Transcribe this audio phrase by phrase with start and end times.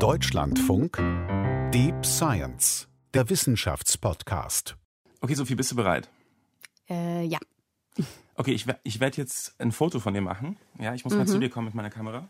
[0.00, 0.96] Deutschlandfunk
[1.74, 4.76] Deep Science, der Wissenschaftspodcast.
[5.20, 6.08] Okay, Sophie, bist du bereit?
[6.88, 7.38] Äh, ja.
[8.36, 10.56] Okay, ich, ich werde jetzt ein Foto von dir machen.
[10.78, 12.28] Ja, ich muss mal zu dir kommen mit meiner Kamera.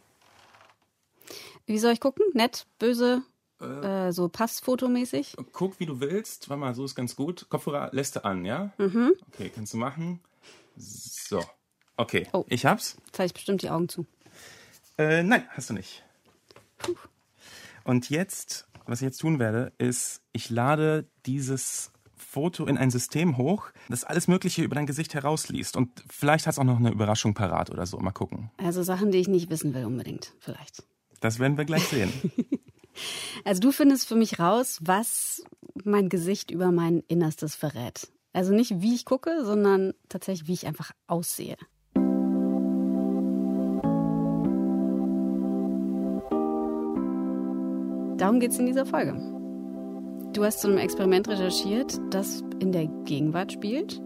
[1.67, 2.25] Wie soll ich gucken?
[2.33, 3.23] Nett, böse,
[3.61, 5.37] äh, so Passfotomäßig?
[5.53, 6.49] Guck, wie du willst.
[6.49, 7.47] Warte mal, so ist ganz gut.
[7.51, 8.73] Kopfhörer lässt du an, ja?
[8.79, 9.13] Mhm.
[9.35, 10.21] Okay, kannst du machen.
[10.77, 11.45] So.
[11.99, 12.47] Okay, Oh.
[12.49, 12.97] ich hab's.
[13.07, 14.07] Jetzt habe ich bestimmt die Augen zu.
[14.97, 16.03] Äh, nein, hast du nicht.
[17.89, 23.39] Und jetzt, was ich jetzt tun werde, ist, ich lade dieses Foto in ein System
[23.39, 25.75] hoch, das alles Mögliche über dein Gesicht herausliest.
[25.75, 27.99] Und vielleicht hat es auch noch eine Überraschung parat oder so.
[27.99, 28.51] Mal gucken.
[28.59, 30.85] Also Sachen, die ich nicht wissen will unbedingt, vielleicht.
[31.21, 32.13] Das werden wir gleich sehen.
[33.45, 35.45] Also du findest für mich raus, was
[35.85, 38.09] mein Gesicht über mein Innerstes verrät.
[38.33, 41.57] Also nicht, wie ich gucke, sondern tatsächlich, wie ich einfach aussehe.
[48.29, 49.15] Darum geht es in dieser Folge.
[50.35, 54.03] Du hast zu einem Experiment recherchiert, das in der Gegenwart spielt,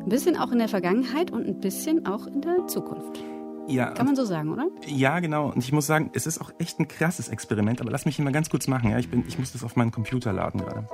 [0.00, 3.22] ein bisschen auch in der Vergangenheit und ein bisschen auch in der Zukunft.
[3.68, 4.66] Ja, Kann man so sagen, oder?
[4.84, 5.52] ja, genau.
[5.52, 7.80] Und ich muss sagen, es ist auch echt ein krasses Experiment.
[7.80, 8.90] Aber lass mich hier mal ganz kurz machen.
[8.90, 10.88] Ja, ich bin, ich muss das auf meinen Computer laden gerade.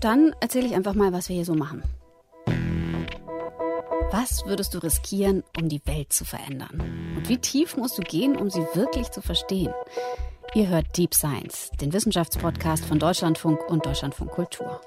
[0.00, 1.82] Dann erzähle ich einfach mal, was wir hier so machen.
[4.10, 7.14] Was würdest du riskieren, um die Welt zu verändern?
[7.14, 9.74] Und wie tief musst du gehen, um sie wirklich zu verstehen?
[10.54, 14.82] Ihr hört Deep Science, den Wissenschaftspodcast von Deutschlandfunk und Deutschlandfunk Kultur.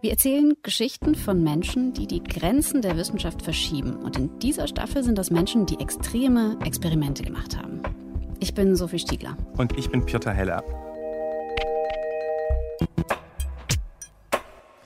[0.00, 3.96] Wir erzählen Geschichten von Menschen, die die Grenzen der Wissenschaft verschieben.
[3.96, 7.82] Und in dieser Staffel sind das Menschen, die extreme Experimente gemacht haben.
[8.40, 9.36] Ich bin Sophie Stiegler.
[9.58, 10.64] Und ich bin Piotr Heller.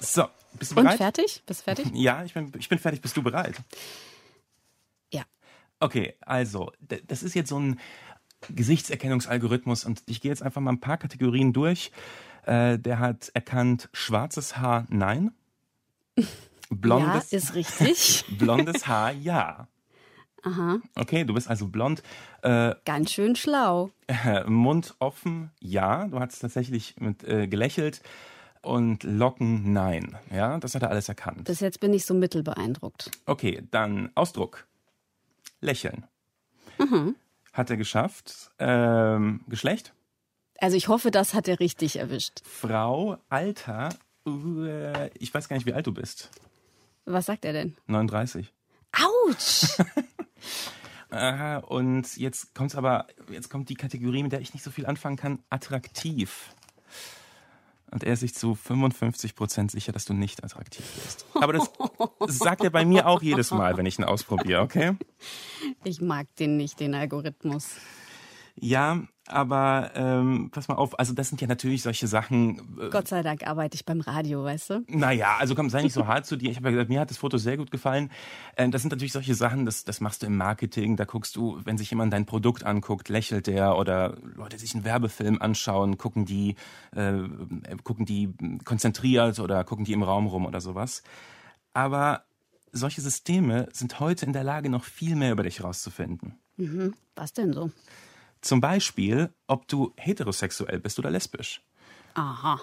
[0.01, 0.25] So,
[0.59, 0.97] bist du Und bereit?
[0.97, 1.45] fertig?
[1.47, 1.87] Bist du fertig?
[1.95, 3.03] Ja, ich bin, ich bin fertig.
[3.03, 3.55] Bist du bereit?
[5.13, 5.23] Ja.
[5.79, 6.73] Okay, also,
[7.07, 7.79] das ist jetzt so ein
[8.51, 11.93] Gesichtserkennungsalgorithmus und ich gehe jetzt einfach mal ein paar Kategorien durch.
[12.45, 15.33] Äh, der hat erkannt schwarzes Haar, nein.
[16.71, 18.25] Blondes, Ja, ist richtig.
[18.39, 19.69] blondes Haar, ja.
[20.45, 20.79] Aha.
[20.97, 22.03] Okay, du bist also blond.
[22.43, 23.91] Äh, Ganz schön schlau.
[24.47, 26.09] Mund offen, ja.
[26.09, 28.03] Du hast tatsächlich mit, äh, gelächelt.
[28.63, 30.17] Und Locken, nein.
[30.33, 31.45] Ja, das hat er alles erkannt.
[31.45, 33.11] Bis jetzt bin ich so mittelbeeindruckt.
[33.27, 34.67] Okay, dann Ausdruck.
[35.61, 36.05] Lächeln.
[36.79, 37.15] Mhm.
[37.53, 38.51] Hat er geschafft.
[38.59, 39.93] Ähm, Geschlecht?
[40.59, 42.41] Also ich hoffe, das hat er richtig erwischt.
[42.45, 43.91] Frau, Alter.
[44.27, 46.31] Äh, ich weiß gar nicht, wie alt du bist.
[47.05, 47.77] Was sagt er denn?
[47.87, 48.53] 39.
[48.93, 49.67] Autsch!
[51.11, 54.87] Aha, und jetzt kommt's aber, jetzt kommt die Kategorie, mit der ich nicht so viel
[54.87, 55.41] anfangen kann.
[55.51, 56.55] Attraktiv.
[57.93, 61.27] Und er ist sich zu 55 Prozent sicher, dass du nicht attraktiv bist.
[61.35, 61.71] Aber das
[62.27, 64.97] sagt er bei mir auch jedes Mal, wenn ich ihn ausprobiere, okay?
[65.85, 67.77] Ich mag den nicht, den Algorithmus.
[68.55, 72.79] Ja, aber ähm, pass mal auf, also das sind ja natürlich solche Sachen.
[72.81, 74.85] Äh, Gott sei Dank arbeite ich beim Radio, weißt du?
[74.89, 76.51] naja, also komm, sei nicht so hart zu dir.
[76.51, 78.11] Ich habe ja gesagt, mir hat das Foto sehr gut gefallen.
[78.57, 80.97] Ähm, das sind natürlich solche Sachen, das, das machst du im Marketing.
[80.97, 84.85] Da guckst du, wenn sich jemand dein Produkt anguckt, lächelt der oder Leute sich einen
[84.85, 86.57] Werbefilm anschauen, gucken die,
[86.95, 87.15] äh,
[87.85, 88.35] gucken die
[88.65, 91.03] konzentriert oder gucken die im Raum rum oder sowas.
[91.73, 92.25] Aber
[92.73, 96.39] solche Systeme sind heute in der Lage, noch viel mehr über dich rauszufinden.
[96.57, 96.95] Mhm.
[97.15, 97.71] Was denn so?
[98.43, 101.63] Zum Beispiel, ob du heterosexuell bist oder lesbisch.
[102.15, 102.61] Aha.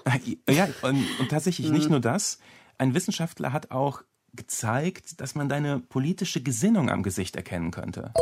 [0.47, 2.37] Ja, und, und tatsächlich nicht nur das.
[2.77, 4.03] Ein Wissenschaftler hat auch
[4.33, 8.13] gezeigt, dass man deine politische Gesinnung am Gesicht erkennen könnte.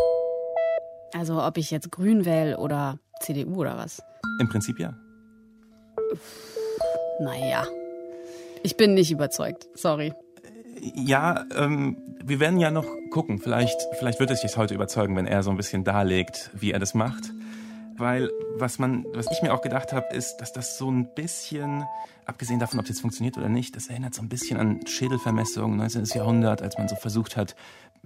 [1.13, 4.01] Also ob ich jetzt grün wähle oder CDU oder was?
[4.39, 4.93] Im Prinzip ja.
[7.19, 7.65] Naja.
[8.63, 9.67] Ich bin nicht überzeugt.
[9.73, 10.13] Sorry.
[10.79, 13.39] Ja, ähm, wir werden ja noch gucken.
[13.39, 16.79] Vielleicht, vielleicht wird es dich heute überzeugen, wenn er so ein bisschen darlegt, wie er
[16.79, 17.31] das macht.
[17.97, 21.83] Weil was man, was ich mir auch gedacht habe, ist, dass das so ein bisschen,
[22.25, 25.77] abgesehen davon, ob es jetzt funktioniert oder nicht, das erinnert so ein bisschen an Schädelvermessung
[25.77, 26.05] 19.
[26.05, 27.55] Jahrhundert, als man so versucht hat,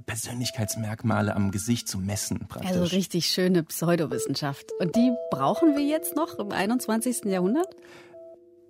[0.05, 2.71] Persönlichkeitsmerkmale am Gesicht zu messen, praktisch.
[2.71, 4.71] Also richtig schöne Pseudowissenschaft.
[4.79, 7.25] Und die brauchen wir jetzt noch im 21.
[7.25, 7.75] Jahrhundert?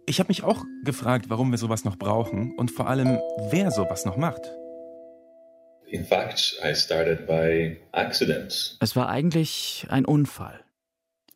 [0.07, 3.19] Ich habe mich auch gefragt, warum wir sowas noch brauchen und vor allem,
[3.49, 4.51] wer sowas noch macht.
[5.85, 8.77] In fact, I started by accident.
[8.79, 10.61] Es war eigentlich ein Unfall.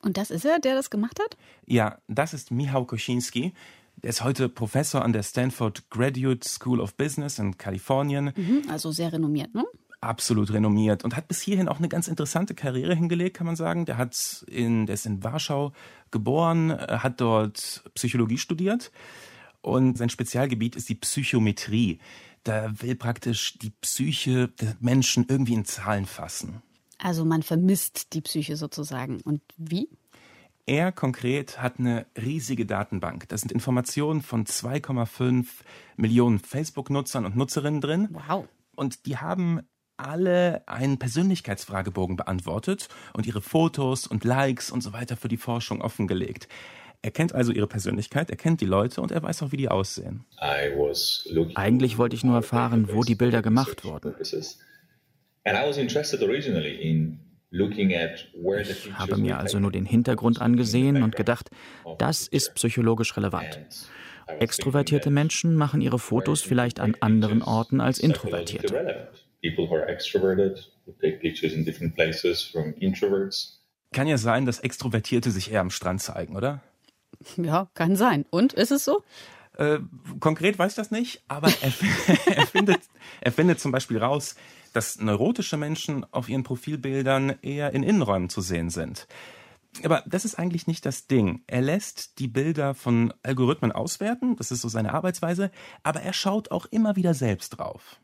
[0.05, 1.35] Und das ist er, der das gemacht hat?
[1.65, 3.53] Ja, das ist Michał Kosinski.
[4.03, 8.31] Der ist heute Professor an der Stanford Graduate School of Business in Kalifornien.
[8.35, 9.65] Mhm, also sehr renommiert, ne?
[10.01, 13.85] absolut renommiert und hat bis hierhin auch eine ganz interessante Karriere hingelegt, kann man sagen.
[13.85, 15.73] Der hat in, der ist in Warschau
[16.11, 18.91] geboren, äh, hat dort Psychologie studiert
[19.61, 21.97] und sein Spezialgebiet ist die Psychometrie.
[22.43, 26.61] Da will praktisch die Psyche der Menschen irgendwie in Zahlen fassen.
[26.97, 29.21] Also man vermisst die Psyche sozusagen.
[29.21, 29.89] Und wie?
[30.65, 33.29] Er konkret hat eine riesige Datenbank.
[33.29, 35.45] Da sind Informationen von 2,5
[35.95, 38.09] Millionen Facebook-Nutzern und Nutzerinnen drin.
[38.11, 38.47] Wow.
[38.75, 39.61] Und die haben
[39.97, 45.81] alle einen Persönlichkeitsfragebogen beantwortet und ihre Fotos und Likes und so weiter für die Forschung
[45.81, 46.47] offengelegt.
[47.01, 49.69] Er kennt also ihre Persönlichkeit, er kennt die Leute und er weiß auch, wie die
[49.69, 50.25] aussehen.
[51.53, 54.15] Eigentlich wollte ich nur erfahren, wo die Bilder gemacht wurden.
[58.59, 61.49] Ich habe mir also nur den Hintergrund angesehen und gedacht,
[61.99, 63.59] das ist psychologisch relevant.
[64.39, 68.73] Extrovertierte Menschen machen ihre Fotos vielleicht an anderen Orten als Introvertierte.
[73.93, 76.61] Kann ja sein, dass Extrovertierte sich eher am Strand zeigen, oder?
[77.37, 78.25] Ja, kann sein.
[78.31, 79.03] Und ist es so?
[79.57, 79.79] Äh,
[80.19, 81.71] konkret weiß ich das nicht, aber er,
[82.35, 82.79] er, findet,
[83.21, 84.35] er findet zum Beispiel raus,
[84.75, 89.07] dass neurotische Menschen auf ihren Profilbildern eher in Innenräumen zu sehen sind.
[89.83, 91.43] Aber das ist eigentlich nicht das Ding.
[91.47, 95.51] Er lässt die Bilder von Algorithmen auswerten, das ist so seine Arbeitsweise,
[95.83, 97.99] aber er schaut auch immer wieder selbst drauf.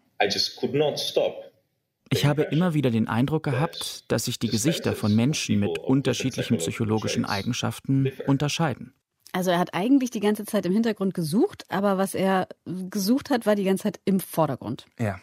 [2.10, 6.58] Ich habe immer wieder den Eindruck gehabt, dass sich die Gesichter von Menschen mit unterschiedlichen
[6.58, 8.94] psychologischen Eigenschaften unterscheiden.
[9.34, 13.46] Also er hat eigentlich die ganze Zeit im Hintergrund gesucht, aber was er gesucht hat,
[13.46, 14.88] war die ganze Zeit im Vordergrund.
[15.00, 15.20] Ja.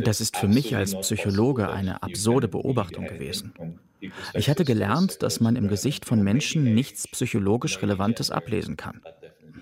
[0.00, 3.52] Das ist für mich als Psychologe eine absurde Beobachtung gewesen.
[4.34, 9.02] Ich hatte gelernt, dass man im Gesicht von Menschen nichts psychologisch Relevantes ablesen kann.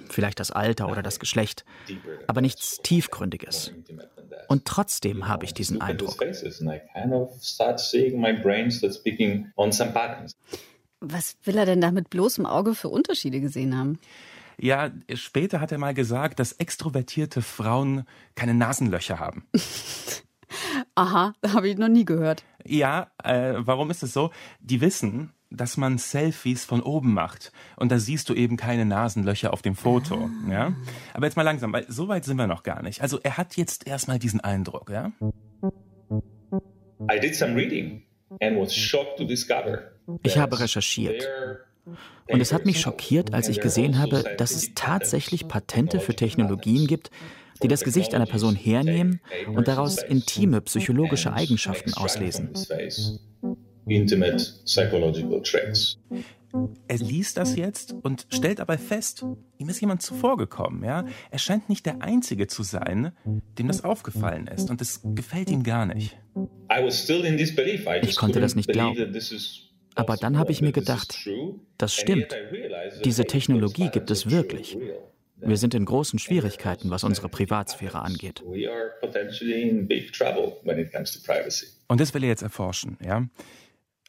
[0.09, 1.65] Vielleicht das Alter oder das Geschlecht,
[2.27, 3.73] aber nichts Tiefgründiges.
[4.49, 6.17] Und trotzdem habe ich diesen Eindruck.
[11.01, 13.99] Was will er denn da mit bloßem Auge für Unterschiede gesehen haben?
[14.61, 19.47] Ja, später hat er mal gesagt, dass extrovertierte Frauen keine Nasenlöcher haben.
[20.95, 22.45] Aha, habe ich noch nie gehört.
[22.65, 24.31] Ja, äh, warum ist es so?
[24.61, 29.53] Die wissen, dass man Selfies von oben macht und da siehst du eben keine Nasenlöcher
[29.53, 30.51] auf dem Foto, ah.
[30.51, 30.73] ja?
[31.15, 33.01] Aber jetzt mal langsam, weil so weit sind wir noch gar nicht.
[33.01, 35.13] Also er hat jetzt erstmal diesen Eindruck, ja?
[37.11, 38.03] I did some reading
[38.41, 41.29] and was shocked to discover ich habe recherchiert.
[42.29, 46.87] Und es hat mich schockiert, als ich gesehen habe, dass es tatsächlich Patente für Technologien
[46.87, 47.11] gibt,
[47.63, 52.51] die das Gesicht einer Person hernehmen und daraus intime psychologische Eigenschaften auslesen.
[56.89, 59.25] Er liest das jetzt und stellt dabei fest,
[59.59, 61.05] ihm ist jemand zuvorgekommen, ja?
[61.31, 63.13] Er scheint nicht der Einzige zu sein,
[63.59, 66.17] dem das aufgefallen ist und es gefällt ihm gar nicht.
[68.09, 69.13] Ich konnte das nicht glauben.
[69.99, 71.29] Aber dann habe ich mir gedacht,
[71.77, 72.37] das stimmt.
[73.05, 74.79] Diese Technologie gibt es wirklich.
[75.41, 78.43] Wir sind in großen Schwierigkeiten, was unsere Privatsphäre angeht.
[81.89, 83.27] Und das will er jetzt erforschen, ja?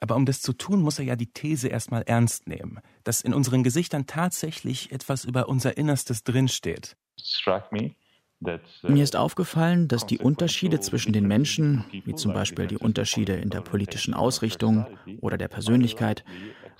[0.02, 3.34] Aber um das zu tun, muss er ja die These erstmal ernst nehmen, dass in
[3.34, 6.96] unseren Gesichtern tatsächlich etwas über unser Innerstes drinsteht.
[8.42, 13.50] Mir ist aufgefallen, dass die Unterschiede zwischen den Menschen, wie zum Beispiel die Unterschiede in
[13.50, 14.88] der politischen Ausrichtung
[15.20, 16.24] oder der Persönlichkeit,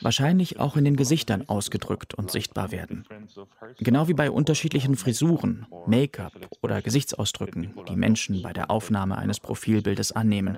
[0.02, 3.06] wahrscheinlich auch in den Gesichtern ausgedrückt und sichtbar werden.
[3.80, 10.14] Genau wie bei unterschiedlichen Frisuren, Make-up oder Gesichtsausdrücken, die Menschen bei der Aufnahme eines Profilbildes
[10.14, 10.58] annehmen.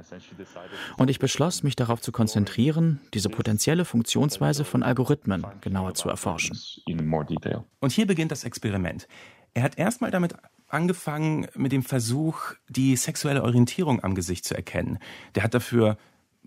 [0.98, 6.60] Und ich beschloss, mich darauf zu konzentrieren, diese potenzielle Funktionsweise von Algorithmen genauer zu erforschen.
[7.80, 9.08] Und hier beginnt das Experiment.
[9.54, 10.34] Er hat erstmal damit
[10.74, 15.00] angefangen mit dem Versuch, die sexuelle Orientierung am Gesicht zu erkennen.
[15.36, 15.98] Der hat dafür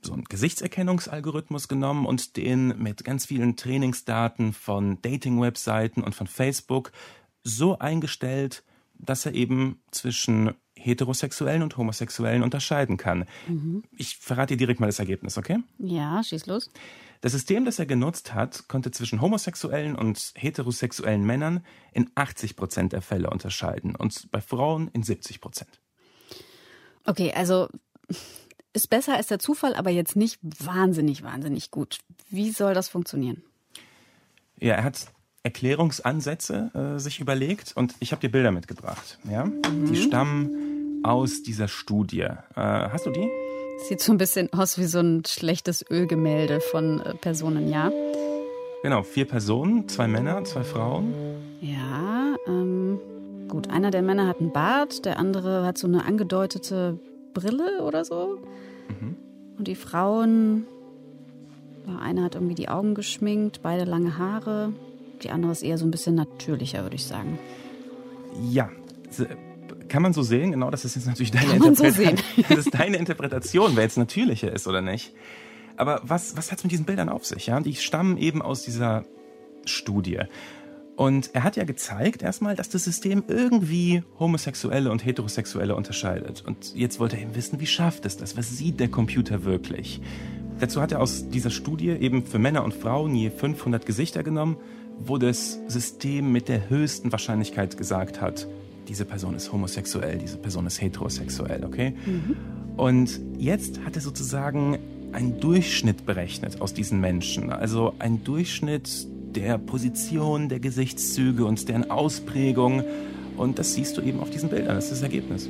[0.02, 6.92] so einen Gesichtserkennungsalgorithmus genommen und den mit ganz vielen Trainingsdaten von Dating-Webseiten und von Facebook
[7.42, 8.64] so eingestellt,
[8.98, 13.26] dass er eben zwischen Heterosexuellen und Homosexuellen unterscheiden kann.
[13.48, 13.84] Mhm.
[13.96, 15.58] Ich verrate dir direkt mal das Ergebnis, okay?
[15.78, 16.70] Ja, schieß los.
[17.24, 22.92] Das System, das er genutzt hat, konnte zwischen homosexuellen und heterosexuellen Männern in 80 Prozent
[22.92, 25.80] der Fälle unterscheiden und bei Frauen in 70 Prozent.
[27.06, 27.68] Okay, also
[28.74, 32.00] ist besser als der Zufall, aber jetzt nicht wahnsinnig, wahnsinnig gut.
[32.28, 33.42] Wie soll das funktionieren?
[34.60, 35.06] Ja, er hat
[35.44, 39.18] Erklärungsansätze äh, sich überlegt und ich habe dir Bilder mitgebracht.
[39.24, 39.46] Ja?
[39.46, 39.86] Mhm.
[39.86, 42.20] Die stammen aus dieser Studie.
[42.20, 43.43] Äh, hast du die?
[43.78, 47.90] Sieht so ein bisschen aus wie so ein schlechtes Ölgemälde von äh, Personen, ja?
[48.82, 51.14] Genau, vier Personen, zwei Männer, zwei Frauen.
[51.60, 53.00] Ja, ähm,
[53.48, 53.70] gut.
[53.70, 56.98] Einer der Männer hat einen Bart, der andere hat so eine angedeutete
[57.32, 58.38] Brille oder so.
[58.88, 59.16] Mhm.
[59.58, 60.66] Und die Frauen,
[61.86, 64.72] ja, eine hat irgendwie die Augen geschminkt, beide lange Haare.
[65.22, 67.38] Die andere ist eher so ein bisschen natürlicher, würde ich sagen.
[68.50, 68.68] Ja,
[69.94, 72.16] kann man so sehen, genau, das ist jetzt natürlich deine, Interpretation.
[72.16, 75.14] So das ist deine Interpretation, wer jetzt natürlicher ist oder nicht.
[75.76, 77.46] Aber was, was hat es mit diesen Bildern auf sich?
[77.46, 77.60] Ja?
[77.60, 79.04] Die stammen eben aus dieser
[79.66, 80.18] Studie.
[80.96, 86.42] Und er hat ja gezeigt erstmal, dass das System irgendwie Homosexuelle und Heterosexuelle unterscheidet.
[86.44, 88.36] Und jetzt wollte er eben wissen, wie schafft es das?
[88.36, 90.00] Was sieht der Computer wirklich?
[90.58, 94.56] Dazu hat er aus dieser Studie eben für Männer und Frauen je 500 Gesichter genommen,
[94.98, 98.48] wo das System mit der höchsten Wahrscheinlichkeit gesagt hat,
[98.88, 101.94] diese Person ist homosexuell, diese Person ist heterosexuell, okay?
[102.04, 102.36] Mhm.
[102.76, 104.78] Und jetzt hat er sozusagen
[105.12, 107.50] einen Durchschnitt berechnet aus diesen Menschen.
[107.50, 112.82] Also ein Durchschnitt der Position, der Gesichtszüge und deren Ausprägung.
[113.36, 114.74] Und das siehst du eben auf diesen Bildern.
[114.74, 115.48] Das ist das Ergebnis.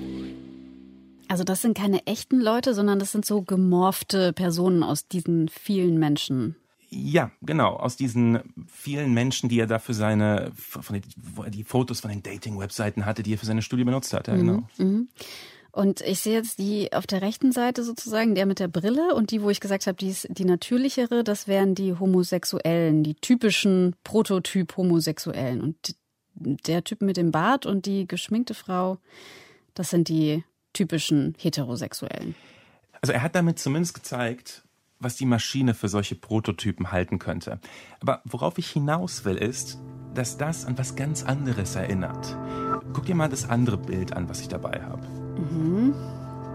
[1.29, 5.99] Also das sind keine echten Leute, sondern das sind so gemorfte Personen aus diesen vielen
[5.99, 6.57] Menschen.
[6.95, 7.75] Ja, genau.
[7.75, 12.01] Aus diesen vielen Menschen, die er da für seine, von den, wo er die Fotos
[12.01, 14.29] von den Dating-Webseiten hatte, die er für seine Studie benutzt hat.
[14.29, 14.63] Ja, genau.
[14.79, 14.87] Mhm.
[14.87, 15.09] mhm.
[15.73, 19.33] Und ich sehe jetzt die auf der rechten Seite sozusagen, der mit der Brille und
[19.33, 23.97] die, wo ich gesagt habe, die ist die natürlichere, das wären die Homosexuellen, die typischen
[24.05, 25.61] Prototyp-Homosexuellen.
[25.61, 25.97] Und
[26.37, 28.99] der Typ mit dem Bart und die geschminkte Frau,
[29.75, 32.37] das sind die typischen Heterosexuellen.
[33.01, 34.64] Also er hat damit zumindest gezeigt,
[35.05, 37.61] was die Maschine für solche Prototypen halten könnte.
[38.01, 39.79] Aber worauf ich hinaus will, ist,
[40.15, 42.37] dass das an was ganz anderes erinnert.
[42.93, 45.07] Guck dir mal das andere Bild an, was ich dabei habe.
[45.39, 45.95] Mhm.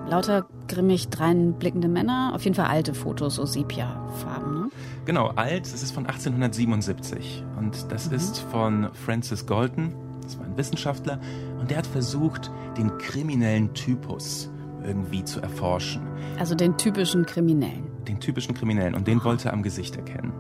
[0.07, 4.69] Lauter grimmig dreinblickende Männer, auf jeden Fall alte Fotos, so Sepia-Farben, ne?
[5.05, 8.15] Genau, alt, das ist von 1877 und das mhm.
[8.15, 11.19] ist von Francis Galton, das war ein Wissenschaftler
[11.59, 14.49] und der hat versucht, den kriminellen Typus
[14.83, 16.01] irgendwie zu erforschen.
[16.37, 17.87] Also den typischen Kriminellen.
[18.07, 20.33] Den typischen Kriminellen und den wollte er am Gesicht erkennen.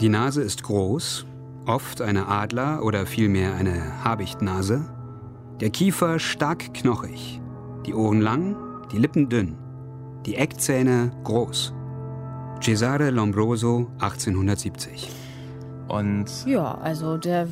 [0.00, 1.26] Die Nase ist groß,
[1.66, 4.84] oft eine Adler- oder vielmehr eine Habichtnase.
[5.60, 7.40] Der Kiefer stark knochig,
[7.86, 8.56] die Ohren lang,
[8.92, 9.56] die Lippen dünn,
[10.26, 11.72] die Eckzähne groß.
[12.62, 15.10] Cesare Lombroso 1870.
[15.88, 17.48] Und ja, also der,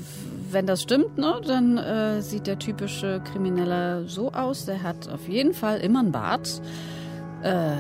[0.51, 4.67] wenn das stimmt, ne, dann äh, sieht der typische Kriminelle so aus.
[4.67, 6.61] Der hat auf jeden Fall immer einen Bart,
[7.43, 7.73] äh,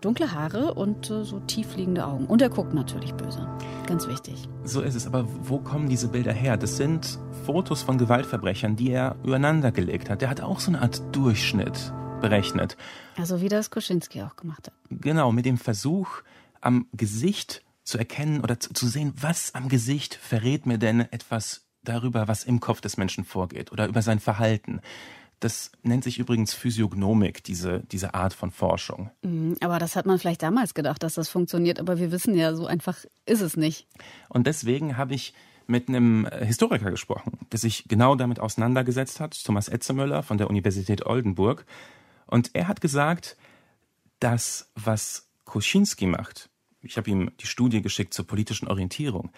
[0.00, 2.26] dunkle Haare und äh, so tiefliegende Augen.
[2.26, 3.48] Und er guckt natürlich böse.
[3.86, 4.48] Ganz wichtig.
[4.64, 5.06] So ist es.
[5.06, 6.56] Aber wo kommen diese Bilder her?
[6.56, 10.22] Das sind Fotos von Gewaltverbrechern, die er übereinander gelegt hat.
[10.22, 12.76] Der hat auch so eine Art Durchschnitt berechnet.
[13.16, 14.74] Also wie das Koschinski auch gemacht hat.
[14.90, 16.22] Genau, mit dem Versuch,
[16.60, 21.66] am Gesicht zu erkennen oder zu, zu sehen, was am Gesicht verrät mir denn etwas
[21.84, 24.80] darüber, was im Kopf des Menschen vorgeht oder über sein Verhalten.
[25.40, 29.10] Das nennt sich übrigens Physiognomik, diese, diese Art von Forschung.
[29.22, 32.54] Mhm, aber das hat man vielleicht damals gedacht, dass das funktioniert, aber wir wissen ja,
[32.54, 33.88] so einfach ist es nicht.
[34.28, 35.34] Und deswegen habe ich
[35.66, 41.06] mit einem Historiker gesprochen, der sich genau damit auseinandergesetzt hat, Thomas Etzemöller von der Universität
[41.06, 41.64] Oldenburg.
[42.26, 43.36] Und er hat gesagt,
[44.20, 46.50] das, was Koschinski macht,
[46.82, 49.32] ich habe ihm die Studie geschickt zur politischen Orientierung,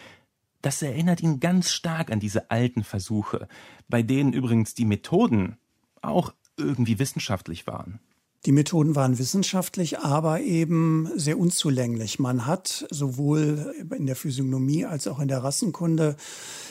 [0.65, 3.49] das erinnert ihn ganz stark an diese alten Versuche,
[3.89, 5.59] bei denen übrigens die Methoden
[6.01, 8.01] auch irgendwie wissenschaftlich waren.
[8.47, 12.19] Die Methoden waren wissenschaftlich, aber eben sehr unzulänglich.
[12.19, 16.17] Man hat sowohl in der Physiognomie als auch in der Rassenkunde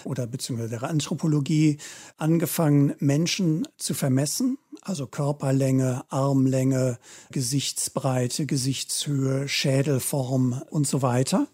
[0.03, 1.79] oder beziehungsweise der Anthropologie
[2.17, 6.99] angefangen, Menschen zu vermessen, also Körperlänge, Armlänge,
[7.31, 11.47] Gesichtsbreite, Gesichtshöhe, Schädelform und so weiter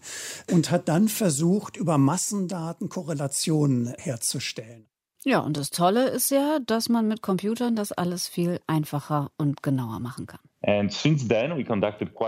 [0.51, 4.89] und hat dann versucht, über Massendaten Korrelationen herzustellen.
[5.25, 9.61] Ja, und das Tolle ist ja, dass man mit Computern das alles viel einfacher und
[9.61, 10.39] genauer machen kann.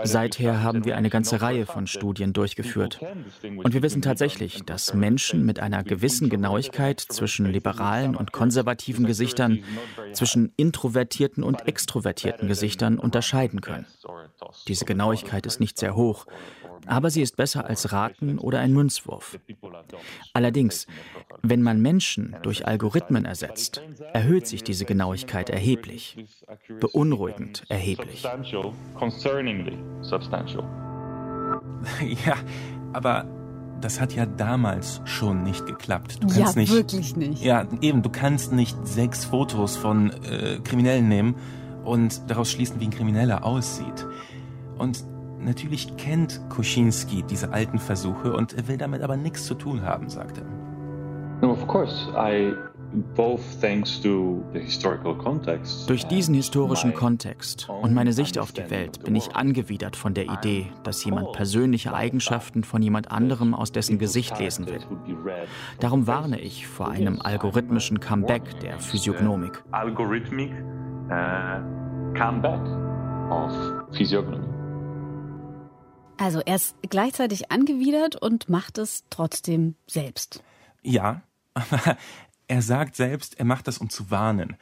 [0.04, 2.98] Seither haben wir eine ganze Reihe von Studien durchgeführt.
[3.42, 9.62] Und wir wissen tatsächlich, dass Menschen mit einer gewissen Genauigkeit zwischen liberalen und konservativen Gesichtern,
[10.14, 13.86] zwischen introvertierten und extrovertierten Gesichtern unterscheiden können.
[14.66, 16.26] Diese Genauigkeit ist nicht sehr hoch
[16.86, 19.38] aber sie ist besser als Raten oder ein Münzwurf.
[20.32, 20.86] Allerdings,
[21.42, 26.24] wenn man Menschen durch Algorithmen ersetzt, erhöht sich diese Genauigkeit erheblich,
[26.80, 28.24] beunruhigend erheblich.
[32.24, 32.36] Ja,
[32.92, 33.26] aber
[33.80, 36.22] das hat ja damals schon nicht geklappt.
[36.22, 37.42] Du kannst ja, nicht, wirklich nicht.
[37.42, 41.34] Ja, eben, du kannst nicht sechs Fotos von äh, Kriminellen nehmen
[41.84, 44.06] und daraus schließen, wie ein Krimineller aussieht.
[44.78, 45.04] Und
[45.44, 50.08] Natürlich kennt Kuschinski diese alten Versuche und er will damit aber nichts zu tun haben,
[50.08, 50.44] sagt er.
[55.88, 60.26] Durch diesen historischen Kontext und meine Sicht auf die Welt bin ich angewidert von der
[60.26, 64.80] Idee, dass jemand persönliche Eigenschaften von jemand anderem aus dessen Gesicht lesen will.
[65.80, 69.64] Darum warne ich vor einem algorithmischen Comeback der Physiognomik.
[71.10, 71.60] uh,
[72.14, 72.60] comeback
[73.30, 73.52] of
[73.96, 74.51] physiognomy.
[76.16, 80.42] Also er ist gleichzeitig angewidert und macht es trotzdem selbst.
[80.82, 81.22] Ja,
[81.54, 81.96] aber
[82.48, 84.56] er sagt selbst, er macht das, um zu warnen.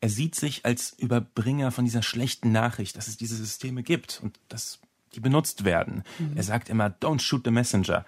[0.00, 4.38] Er sieht sich als Überbringer von dieser schlechten Nachricht, dass es diese Systeme gibt und
[4.48, 4.80] dass
[5.14, 6.04] die benutzt werden.
[6.18, 6.36] Mhm.
[6.36, 8.04] Er sagt immer, don't shoot the messenger.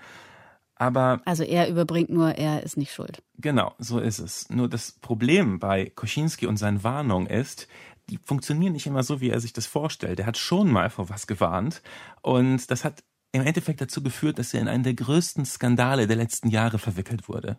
[0.77, 3.23] Aber also er überbringt nur, er ist nicht schuld.
[3.39, 4.49] Genau, so ist es.
[4.49, 7.67] Nur das Problem bei Koschinski und seinen Warnungen ist,
[8.11, 10.21] die funktionieren nicht immer so, wie er sich das vorstellt.
[10.21, 11.83] Er hat schon mal vor was gewarnt
[12.23, 16.17] und das hat im Endeffekt dazu geführt, dass er in einen der größten Skandale der
[16.17, 17.59] letzten Jahre verwickelt wurde.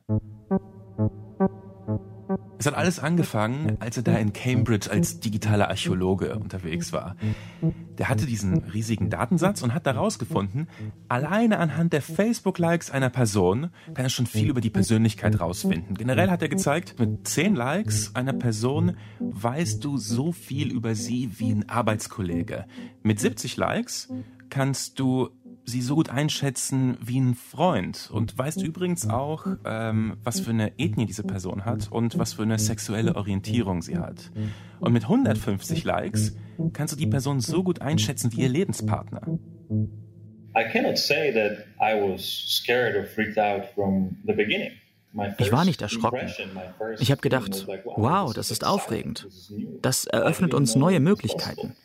[2.57, 7.15] Es hat alles angefangen, als er da in Cambridge als digitaler Archäologe unterwegs war.
[7.97, 10.67] Der hatte diesen riesigen Datensatz und hat herausgefunden,
[11.07, 15.95] alleine anhand der Facebook-Likes einer Person kann er schon viel über die Persönlichkeit rausfinden.
[15.95, 21.39] Generell hat er gezeigt, mit 10 Likes einer Person weißt du so viel über sie
[21.39, 22.65] wie ein Arbeitskollege.
[23.03, 24.09] Mit 70 Likes
[24.49, 25.29] kannst du
[25.69, 30.77] sie so gut einschätzen wie ein Freund und weißt übrigens auch, ähm, was für eine
[30.77, 34.31] Ethnie diese Person hat und was für eine sexuelle Orientierung sie hat.
[34.79, 36.35] Und mit 150 Likes
[36.73, 39.21] kannst du die Person so gut einschätzen wie ihr Lebenspartner.
[40.57, 44.71] I cannot say that I was scared or freaked out from the beginning.
[45.37, 46.29] Ich war nicht erschrocken.
[46.99, 49.27] Ich habe gedacht, wow, das ist aufregend.
[49.81, 51.75] Das eröffnet uns neue Möglichkeiten.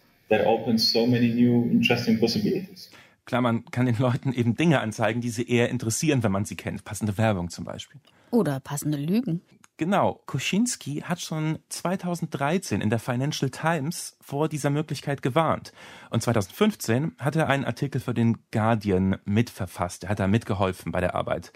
[3.25, 6.57] Klar, man kann den Leuten eben Dinge anzeigen, die sie eher interessieren, wenn man sie
[6.57, 6.85] kennt.
[6.85, 8.01] Passende Werbung zum Beispiel.
[8.31, 9.41] Oder passende Lügen.
[9.77, 10.23] Genau.
[10.27, 15.73] Kuschinski hat schon 2013 in der Financial Times vor dieser Möglichkeit gewarnt.
[16.11, 20.05] Und 2015 hat er einen Artikel für den Guardian mitverfasst.
[20.05, 21.53] Er hat da mitgeholfen bei der Arbeit.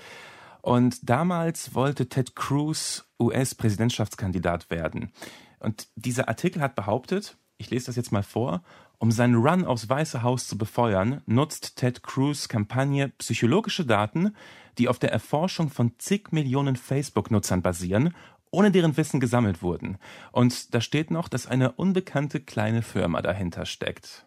[0.63, 5.13] Und damals wollte Ted Cruz US-Präsidentschaftskandidat werden.
[5.61, 8.63] Und dieser Artikel hat behauptet, ich lese das jetzt mal vor,
[8.99, 14.35] um seinen Run aufs Weiße Haus zu befeuern, nutzt Ted Cruz Kampagne psychologische Daten,
[14.79, 18.15] die auf der Erforschung von zig Millionen Facebook-Nutzern basieren,
[18.51, 19.99] ohne deren Wissen gesammelt wurden.
[20.33, 24.27] Und da steht noch, dass eine unbekannte kleine Firma dahinter steckt.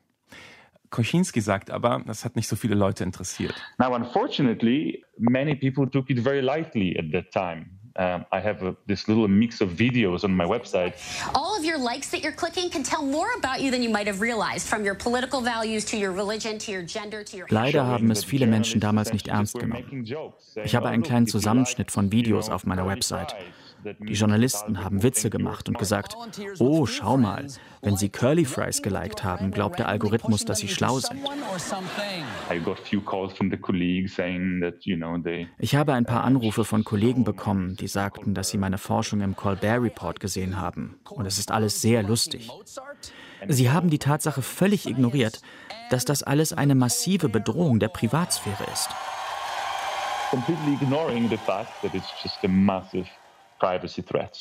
[0.89, 3.55] Koschinski sagt aber, das hat nicht so viele Leute interessiert.
[3.79, 7.80] Now, unfortunately, many people took it very lightly at that time.
[7.95, 10.93] Um, I have a, this little mix of videos on my website.
[11.35, 14.07] All of your likes that you're clicking can tell more about you than you might
[14.07, 17.47] have realized, from your political values to your religion to your gender to your.
[17.49, 20.05] Leider haben es viele Menschen damals nicht ernst genommen.
[20.63, 23.35] Ich habe einen kleinen Zusammenschnitt von Videos auf meiner Website.
[23.99, 26.15] Die Journalisten haben Witze gemacht und gesagt,
[26.59, 27.47] oh, schau mal,
[27.81, 31.19] wenn sie Curly Fries geliked haben, glaubt der Algorithmus, dass sie schlau sind.
[35.59, 39.35] Ich habe ein paar Anrufe von Kollegen bekommen, die sagten, dass sie meine Forschung im
[39.35, 40.99] Colbert Report gesehen haben.
[41.09, 42.49] Und es ist alles sehr lustig.
[43.47, 45.41] Sie haben die Tatsache völlig ignoriert,
[45.89, 48.89] dass das alles eine massive Bedrohung der Privatsphäre ist.
[50.29, 53.05] Completely ignoring the fact that it's just a massive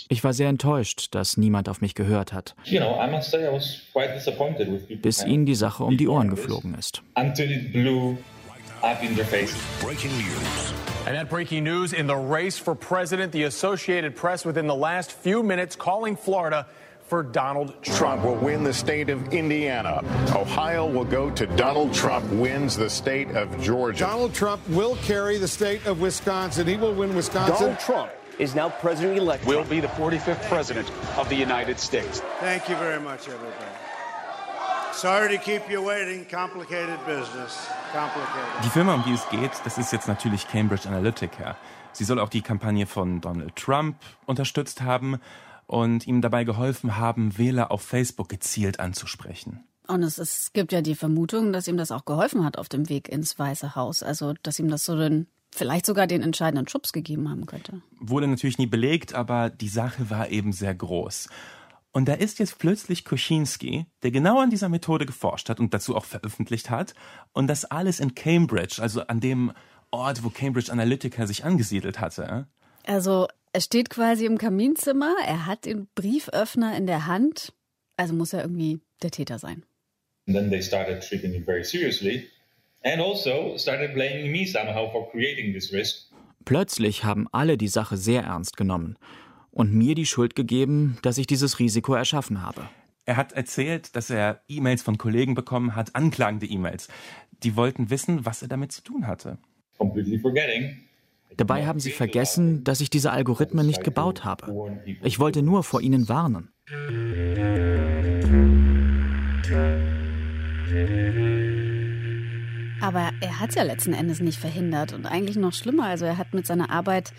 [0.08, 2.54] ich war sehr enttäuscht, dass niemand auf mich gehört hat,
[5.02, 7.02] bis ihnen die Sache um die Ohren geflogen ist.
[9.82, 10.72] Breaking news.
[11.06, 15.12] And that breaking news in the race for president, the Associated Press within the last
[15.12, 16.66] few minutes calling Florida
[17.10, 18.22] for Donald Trump.
[18.22, 20.02] will win the state of Indiana.
[20.34, 24.04] Ohio will go to Donald Trump wins the state of Georgia.
[24.04, 26.66] Donald Trump will carry the state of Wisconsin.
[26.66, 27.54] He will win Wisconsin.
[27.54, 29.46] Donald Trump is now president elect.
[29.46, 32.22] Will be the 45th president of the United States.
[32.40, 33.70] Thank you very much, everybody.
[34.92, 36.26] Sorry to keep you waiting.
[36.28, 37.68] Complicated business.
[37.92, 38.64] Complicated.
[38.64, 41.56] Die Firma, um die es geht, das ist jetzt natürlich Cambridge Analytica.
[41.92, 45.18] Sie soll auch die Kampagne von Donald Trump unterstützt haben
[45.66, 49.64] und ihm dabei geholfen haben, Wähler auf Facebook gezielt anzusprechen.
[49.86, 52.88] Und es, es gibt ja die Vermutung, dass ihm das auch geholfen hat auf dem
[52.88, 54.02] Weg ins Weiße Haus.
[54.02, 57.82] Also, dass ihm das so den vielleicht sogar den entscheidenden Schubs gegeben haben könnte.
[57.98, 61.28] Wurde natürlich nie belegt, aber die Sache war eben sehr groß.
[61.92, 65.96] Und da ist jetzt plötzlich Koschinski, der genau an dieser Methode geforscht hat und dazu
[65.96, 66.94] auch veröffentlicht hat.
[67.32, 69.52] Und das alles in Cambridge, also an dem
[69.90, 72.46] Ort, wo Cambridge Analytica sich angesiedelt hatte.
[72.86, 77.52] Also er steht quasi im Kaminzimmer, er hat den Brieföffner in der Hand,
[77.96, 79.64] also muss er irgendwie der Täter sein.
[80.28, 82.28] And then they started treating him very seriously
[82.82, 86.10] and also started blaming me somehow for creating this risk.
[86.44, 88.96] Plötzlich haben alle die Sache sehr ernst genommen
[89.50, 92.68] und mir die Schuld gegeben, dass ich dieses Risiko erschaffen habe.
[93.04, 96.88] Er hat erzählt, dass er E-Mails von Kollegen bekommen hat, anklagende E-Mails.
[97.42, 99.38] Die wollten wissen, was er damit zu tun hatte.
[101.36, 104.80] Dabei haben sie vergessen, dass ich diese Algorithmen nicht gebaut habe.
[105.02, 106.52] Ich wollte nur vor ihnen warnen.
[112.90, 115.84] Aber er hat es ja letzten Endes nicht verhindert und eigentlich noch schlimmer.
[115.84, 117.12] Also er hat mit seiner Arbeit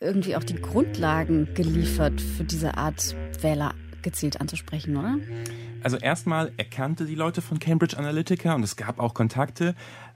[0.00, 5.18] irgendwie auch die Grundlagen geliefert für diese Art Wähler gezielt anzusprechen, oder?
[5.82, 9.74] Also erstmal, er kannte die Leute von Cambridge Analytica und es gab auch Kontakte,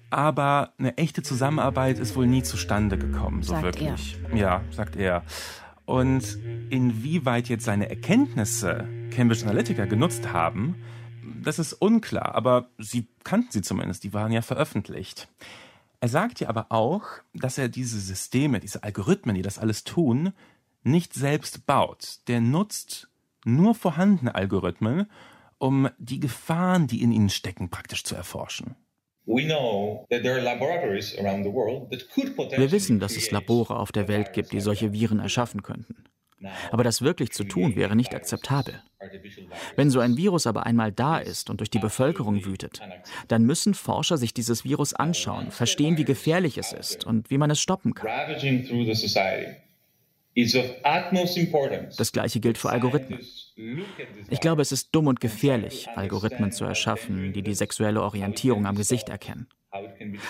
[0.09, 4.17] aber eine echte Zusammenarbeit ist wohl nie zustande gekommen, so sagt wirklich.
[4.31, 4.37] Er.
[4.37, 5.25] Ja, sagt er.
[5.85, 6.39] Und
[6.71, 10.77] inwieweit jetzt seine Erkenntnisse Cambridge Analytica genutzt haben,
[11.45, 15.29] das ist unklar, aber sie kannten sie zumindest, die waren ja veröffentlicht.
[16.01, 20.33] Er sagt ja aber auch, dass er diese Systeme, diese Algorithmen, die das alles tun,
[20.83, 22.21] nicht selbst baut.
[22.29, 23.09] Der nutzt
[23.45, 25.11] nur vorhandene Algorithmen,
[25.59, 28.77] um die Gefahren, die in ihnen stecken, praktisch zu erforschen.
[32.57, 36.05] Wir wissen, dass es Labore auf der Welt gibt, die solche Viren erschaffen könnten.
[36.71, 38.83] Aber das wirklich zu tun, wäre nicht akzeptabel.
[39.77, 42.81] Wenn so ein Virus aber einmal da ist und durch die Bevölkerung wütet,
[43.29, 47.51] dann müssen Forscher sich dieses Virus anschauen, verstehen, wie gefährlich es ist und wie man
[47.51, 48.09] es stoppen kann.
[51.99, 53.21] Das gleiche gilt für Algorithmen.
[54.29, 58.77] Ich glaube, es ist dumm und gefährlich, Algorithmen zu erschaffen, die die sexuelle Orientierung am
[58.77, 59.49] Gesicht erkennen.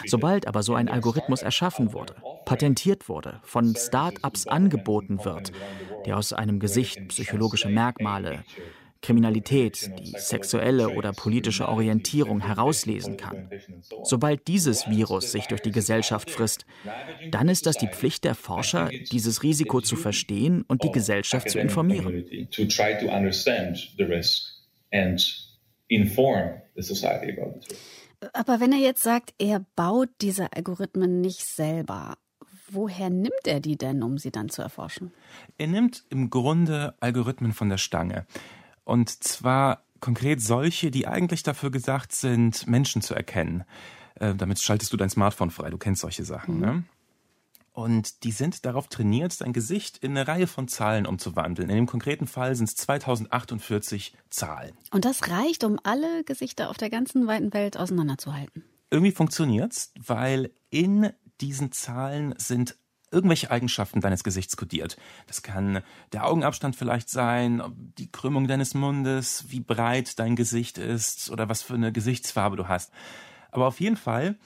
[0.06, 5.52] Sobald aber so ein Algorithmus erschaffen wurde, patentiert wurde, von Start-ups angeboten wird,
[6.06, 8.44] der aus einem Gesicht psychologische Merkmale,
[9.02, 13.48] Kriminalität, die sexuelle oder politische Orientierung herauslesen kann.
[14.02, 16.66] Sobald dieses Virus sich durch die Gesellschaft frisst,
[17.30, 21.58] dann ist das die Pflicht der Forscher, dieses Risiko zu verstehen und die Gesellschaft zu
[21.58, 22.24] informieren.
[28.32, 32.16] Aber wenn er jetzt sagt, er baut diese Algorithmen nicht selber,
[32.70, 35.12] woher nimmt er die denn, um sie dann zu erforschen?
[35.58, 38.26] Er nimmt im Grunde Algorithmen von der Stange.
[38.90, 43.62] Und zwar konkret solche, die eigentlich dafür gesagt sind, Menschen zu erkennen.
[44.16, 45.70] Äh, damit schaltest du dein Smartphone frei.
[45.70, 46.56] Du kennst solche Sachen.
[46.56, 46.60] Mhm.
[46.60, 46.82] Ne?
[47.70, 51.70] Und die sind darauf trainiert, sein Gesicht in eine Reihe von Zahlen umzuwandeln.
[51.70, 54.72] In dem konkreten Fall sind es 2048 Zahlen.
[54.90, 58.64] Und das reicht, um alle Gesichter auf der ganzen weiten Welt auseinanderzuhalten.
[58.90, 62.76] Irgendwie funktioniert's, weil in diesen Zahlen sind
[63.10, 64.96] irgendwelche Eigenschaften deines Gesichts kodiert.
[65.26, 67.62] Das kann der Augenabstand vielleicht sein,
[67.98, 72.68] die Krümmung deines Mundes, wie breit dein Gesicht ist oder was für eine Gesichtsfarbe du
[72.68, 72.92] hast.
[73.52, 74.36] Aber auf jeden Fall,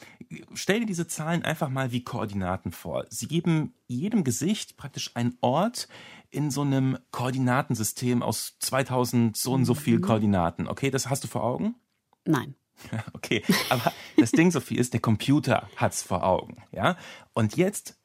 [0.55, 3.05] stell dir diese Zahlen einfach mal wie Koordinaten vor.
[3.11, 5.89] Sie geben jedem Gesicht praktisch einen Ort
[6.31, 10.03] in so einem Koordinatensystem aus 2000 so und so viel mhm.
[10.03, 10.69] Koordinaten.
[10.69, 11.75] Okay, das hast du vor Augen?
[12.25, 12.55] Nein.
[13.13, 16.97] Okay, aber das Ding, Sophie, ist, der Computer hat's vor Augen, ja?
[17.33, 17.97] Und jetzt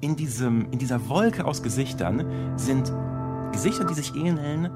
[0.00, 2.24] in, diesem, in dieser Wolke aus Gesichtern
[2.56, 2.92] sind
[3.52, 4.70] Gesichter, die sich ähneln,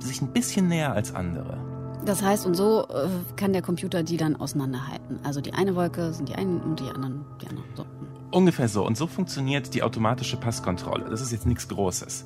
[0.00, 1.58] sich ein bisschen näher als andere.
[2.04, 5.18] Das heißt, und so äh, kann der Computer die dann auseinanderhalten.
[5.24, 7.68] Also die eine Wolke sind die einen und die anderen die anderen.
[7.74, 7.84] So.
[8.30, 8.86] Ungefähr so.
[8.86, 11.08] Und so funktioniert die automatische Passkontrolle.
[11.10, 12.24] Das ist jetzt nichts Großes.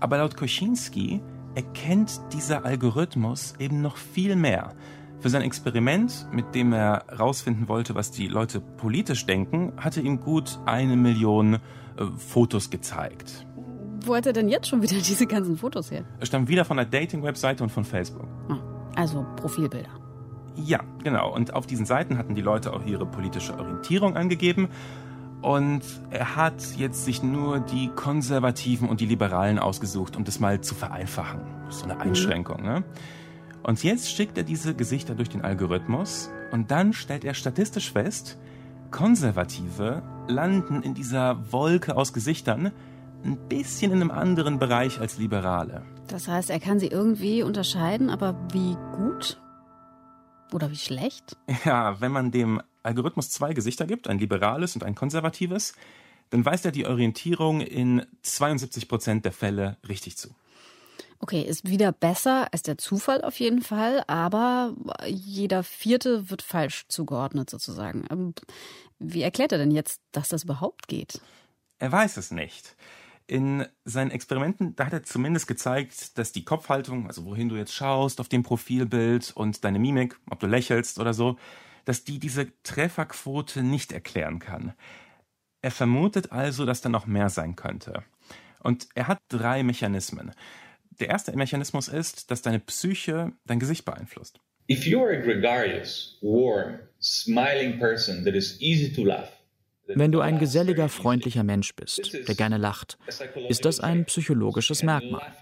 [0.00, 1.20] Aber laut Koschinski
[1.54, 4.74] erkennt dieser Algorithmus eben noch viel mehr.
[5.20, 10.20] Für sein Experiment, mit dem er herausfinden wollte, was die Leute politisch denken, hatte ihm
[10.20, 11.58] gut eine Million äh,
[12.16, 13.46] Fotos gezeigt.
[14.04, 16.04] Wo hat er denn jetzt schon wieder diese ganzen Fotos her?
[16.20, 18.26] Er stammt wieder von der Dating-Webseite und von Facebook.
[18.48, 18.58] Ah,
[18.96, 19.90] also Profilbilder.
[20.56, 21.32] Ja, genau.
[21.34, 24.68] Und auf diesen Seiten hatten die Leute auch ihre politische Orientierung angegeben.
[25.42, 30.60] Und er hat jetzt sich nur die Konservativen und die Liberalen ausgesucht, um das mal
[30.60, 31.40] zu vereinfachen.
[31.68, 32.00] So eine mhm.
[32.00, 32.66] Einschränkung, mhm.
[32.66, 32.84] ne?
[33.64, 38.38] Und jetzt schickt er diese Gesichter durch den Algorithmus und dann stellt er statistisch fest,
[38.90, 42.72] Konservative landen in dieser Wolke aus Gesichtern
[43.24, 45.82] ein bisschen in einem anderen Bereich als Liberale.
[46.08, 49.40] Das heißt, er kann sie irgendwie unterscheiden, aber wie gut?
[50.52, 51.36] Oder wie schlecht?
[51.64, 55.72] Ja, wenn man dem Algorithmus zwei Gesichter gibt, ein liberales und ein konservatives,
[56.28, 60.34] dann weist er die Orientierung in 72 Prozent der Fälle richtig zu.
[61.18, 64.74] Okay, ist wieder besser als der Zufall auf jeden Fall, aber
[65.06, 68.04] jeder vierte wird falsch zugeordnet sozusagen.
[68.10, 68.34] Ähm,
[68.98, 71.20] wie erklärt er denn jetzt, dass das überhaupt geht?
[71.78, 72.76] Er weiß es nicht.
[73.26, 77.74] In seinen Experimenten, da hat er zumindest gezeigt, dass die Kopfhaltung, also wohin du jetzt
[77.74, 81.38] schaust auf dem Profilbild und deine Mimik, ob du lächelst oder so,
[81.86, 84.74] dass die diese Trefferquote nicht erklären kann.
[85.62, 88.04] Er vermutet also, dass da noch mehr sein könnte.
[88.60, 90.32] Und er hat drei Mechanismen.
[91.00, 94.40] Der erste Mechanismus ist, dass deine Psyche dein Gesicht beeinflusst.
[94.70, 99.30] If you're a gregarious, warm, smiling person that is easy to laugh,
[99.86, 102.98] wenn du ein geselliger, freundlicher Mensch bist, der gerne lacht,
[103.48, 105.34] ist das ein psychologisches Merkmal.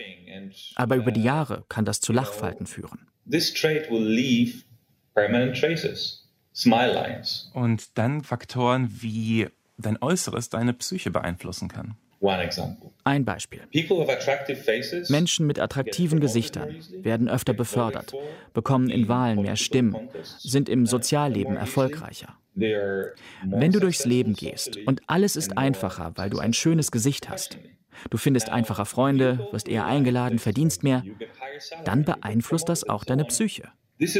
[0.74, 3.06] Aber über die Jahre kann das zu Lachfalten führen.
[7.54, 11.96] Und dann Faktoren wie dein Äußeres deine Psyche beeinflussen kann.
[13.04, 13.62] Ein Beispiel.
[15.08, 18.12] Menschen mit attraktiven Gesichtern werden öfter befördert,
[18.54, 20.08] bekommen in Wahlen mehr Stimmen,
[20.38, 22.36] sind im Sozialleben erfolgreicher.
[22.54, 27.58] Wenn du durchs Leben gehst und alles ist einfacher, weil du ein schönes Gesicht hast,
[28.10, 31.04] du findest einfacher Freunde, wirst eher eingeladen, verdienst mehr,
[31.84, 33.68] dann beeinflusst das auch deine Psyche.
[33.98, 34.14] Das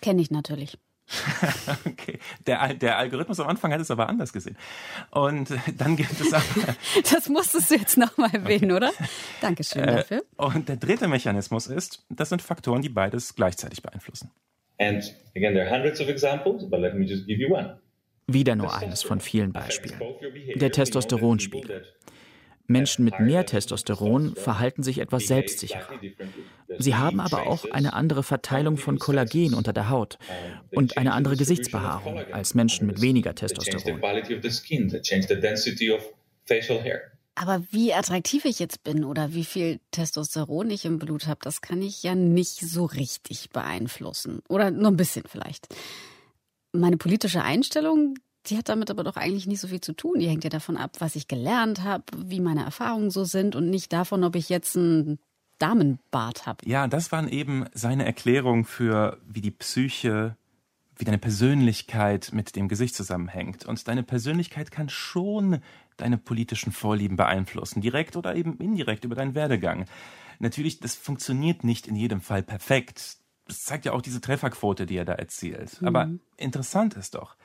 [0.00, 0.78] kenne ich natürlich.
[1.86, 2.18] okay.
[2.46, 4.56] Der, der Algorithmus am Anfang hat es aber anders gesehen.
[5.10, 6.44] Und dann gibt es aber.
[7.10, 8.76] das musstest du jetzt nochmal erwähnen, okay.
[8.76, 8.92] oder?
[9.40, 10.24] Dankeschön äh, dafür.
[10.36, 14.30] Und der dritte Mechanismus ist, das sind Faktoren, die beides gleichzeitig beeinflussen.
[14.78, 15.02] And
[15.34, 17.78] again, there are hundreds of examples, but let me just give you one.
[18.26, 20.00] Wieder nur eines von vielen Beispielen.
[20.56, 21.84] Der Testosteronspiegel.
[22.68, 25.88] Menschen mit mehr Testosteron verhalten sich etwas selbstsicherer.
[26.78, 30.18] Sie haben aber auch eine andere Verteilung von Kollagen unter der Haut
[30.72, 34.00] und eine andere Gesichtsbehaarung als Menschen mit weniger Testosteron.
[37.38, 41.60] Aber wie attraktiv ich jetzt bin oder wie viel Testosteron ich im Blut habe, das
[41.60, 44.40] kann ich ja nicht so richtig beeinflussen.
[44.48, 45.68] Oder nur ein bisschen vielleicht.
[46.72, 48.14] Meine politische Einstellung,
[48.50, 50.18] die hat damit aber doch eigentlich nicht so viel zu tun.
[50.18, 53.70] Die hängt ja davon ab, was ich gelernt habe, wie meine Erfahrungen so sind und
[53.70, 55.18] nicht davon, ob ich jetzt einen
[55.58, 56.68] Damenbart habe.
[56.68, 60.36] Ja, das waren eben seine Erklärungen für, wie die Psyche,
[60.96, 63.66] wie deine Persönlichkeit mit dem Gesicht zusammenhängt.
[63.66, 65.60] Und deine Persönlichkeit kann schon
[65.96, 69.86] deine politischen Vorlieben beeinflussen, direkt oder eben indirekt über deinen Werdegang.
[70.38, 73.16] Natürlich, das funktioniert nicht in jedem Fall perfekt.
[73.46, 75.80] Das zeigt ja auch diese Trefferquote, die er da erzielt.
[75.80, 75.88] Mhm.
[75.88, 77.36] Aber interessant ist doch,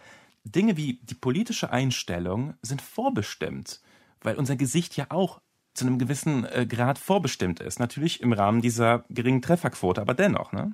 [0.44, 3.82] Dinge wie die politische Einstellung sind vorbestimmt,
[4.22, 5.42] weil unser Gesicht ja auch
[5.74, 7.80] zu einem gewissen äh, Grad vorbestimmt ist.
[7.80, 10.74] Natürlich im Rahmen dieser geringen Trefferquote, aber dennoch, ne?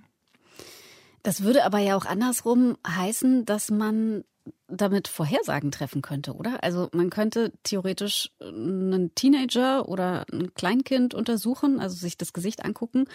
[1.24, 4.24] Das würde aber ja auch andersrum heißen, dass man
[4.68, 6.64] damit Vorhersagen treffen könnte, oder?
[6.64, 13.06] Also man könnte theoretisch einen Teenager oder ein Kleinkind untersuchen, also sich das Gesicht angucken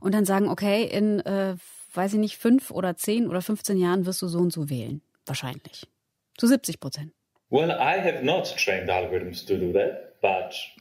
[0.00, 1.56] und dann sagen, okay, in, äh,
[1.92, 5.02] weiß ich nicht, fünf oder zehn oder 15 Jahren wirst du so und so wählen.
[5.26, 5.86] Wahrscheinlich.
[6.38, 7.12] Zu 70 Prozent.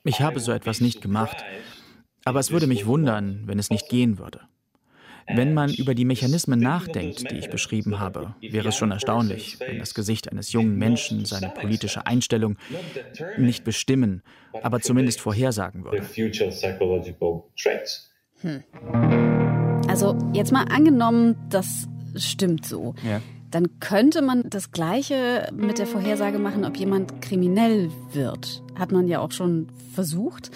[0.04, 1.43] Ich habe so etwas nicht gemacht,
[2.26, 4.41] aber es würde mich wundern, wenn es nicht gehen würde.
[5.28, 9.80] Wenn man über die Mechanismen nachdenkt, die ich beschrieben habe, wäre es schon erstaunlich, wenn
[9.80, 12.58] das Gesicht eines jungen Menschen seine politische Einstellung
[13.38, 14.22] nicht bestimmen,
[14.62, 15.98] aber zumindest vorhersagen würde.
[18.41, 18.63] Hm.
[19.89, 22.93] Also jetzt mal angenommen, das stimmt so.
[23.04, 28.62] Ja dann könnte man das Gleiche mit der Vorhersage machen, ob jemand kriminell wird.
[28.76, 30.52] Hat man ja auch schon versucht.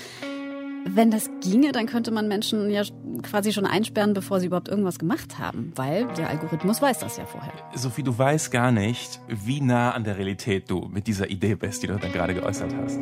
[0.83, 2.81] Wenn das ginge, dann könnte man Menschen ja
[3.21, 7.25] quasi schon einsperren, bevor sie überhaupt irgendwas gemacht haben, weil der Algorithmus weiß das ja
[7.25, 7.53] vorher.
[7.75, 11.83] Sophie, du weißt gar nicht, wie nah an der Realität du mit dieser Idee bist,
[11.83, 12.99] die du dann gerade geäußert hast.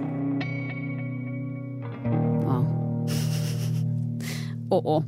[2.45, 2.65] Oh.
[4.69, 5.03] oh, oh.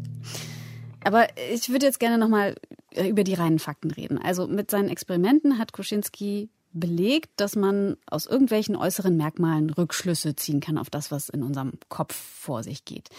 [1.04, 2.56] Aber ich würde jetzt gerne nochmal
[2.96, 4.18] über die reinen Fakten reden.
[4.18, 10.60] Also mit seinen Experimenten hat Kuschinski belegt, dass man aus irgendwelchen äußeren Merkmalen Rückschlüsse ziehen
[10.62, 13.10] kann auf das, was in unserem Kopf vor sich geht.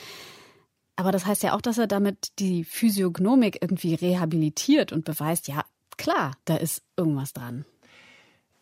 [0.97, 5.65] Aber das heißt ja auch, dass er damit die Physiognomik irgendwie rehabilitiert und beweist, ja,
[5.97, 7.65] klar, da ist irgendwas dran.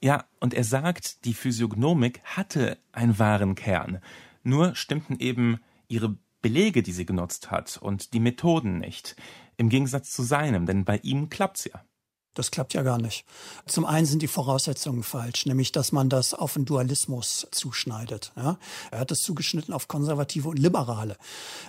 [0.02, 4.00] Ja, und er sagt, die Physiognomik hatte einen wahren Kern.
[4.42, 9.16] Nur stimmten eben ihre Belege, die sie genutzt hat und die Methoden nicht.
[9.60, 11.84] Im Gegensatz zu seinem, denn bei ihm klappt's ja.
[12.32, 13.26] Das klappt ja gar nicht.
[13.66, 18.32] Zum einen sind die Voraussetzungen falsch, nämlich dass man das auf einen Dualismus zuschneidet.
[18.36, 18.58] Ja?
[18.90, 21.18] Er hat es zugeschnitten auf Konservative und Liberale.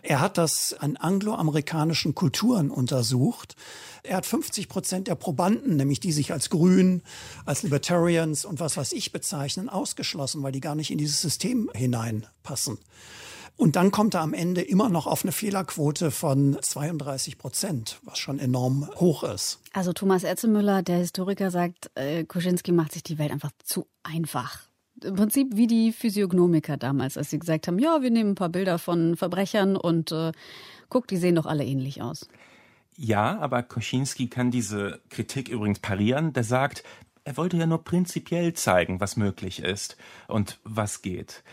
[0.04, 3.58] Er hat das an angloamerikanischen Kulturen untersucht.
[4.04, 7.04] Er hat 50 Prozent der Probanden, nämlich die sich als Grün,
[7.45, 11.69] als Libertarians und was weiß ich bezeichnen, ausgeschlossen, weil die gar nicht in dieses System
[11.75, 12.77] hineinpassen.
[13.58, 18.18] Und dann kommt er am Ende immer noch auf eine Fehlerquote von 32 Prozent, was
[18.18, 19.60] schon enorm hoch ist.
[19.74, 24.62] Also Thomas Etzemüller, der Historiker, sagt, äh, Kuczynski macht sich die Welt einfach zu einfach.
[25.04, 28.50] Im Prinzip wie die Physiognomiker damals, als sie gesagt haben, ja, wir nehmen ein paar
[28.50, 30.32] Bilder von Verbrechern und äh,
[30.90, 32.28] guck, die sehen doch alle ähnlich aus.
[32.98, 36.34] Ja, aber Koschinski kann diese Kritik übrigens parieren.
[36.34, 36.84] Der sagt,
[37.24, 41.44] er wollte ja nur prinzipiell zeigen, was möglich ist und was geht.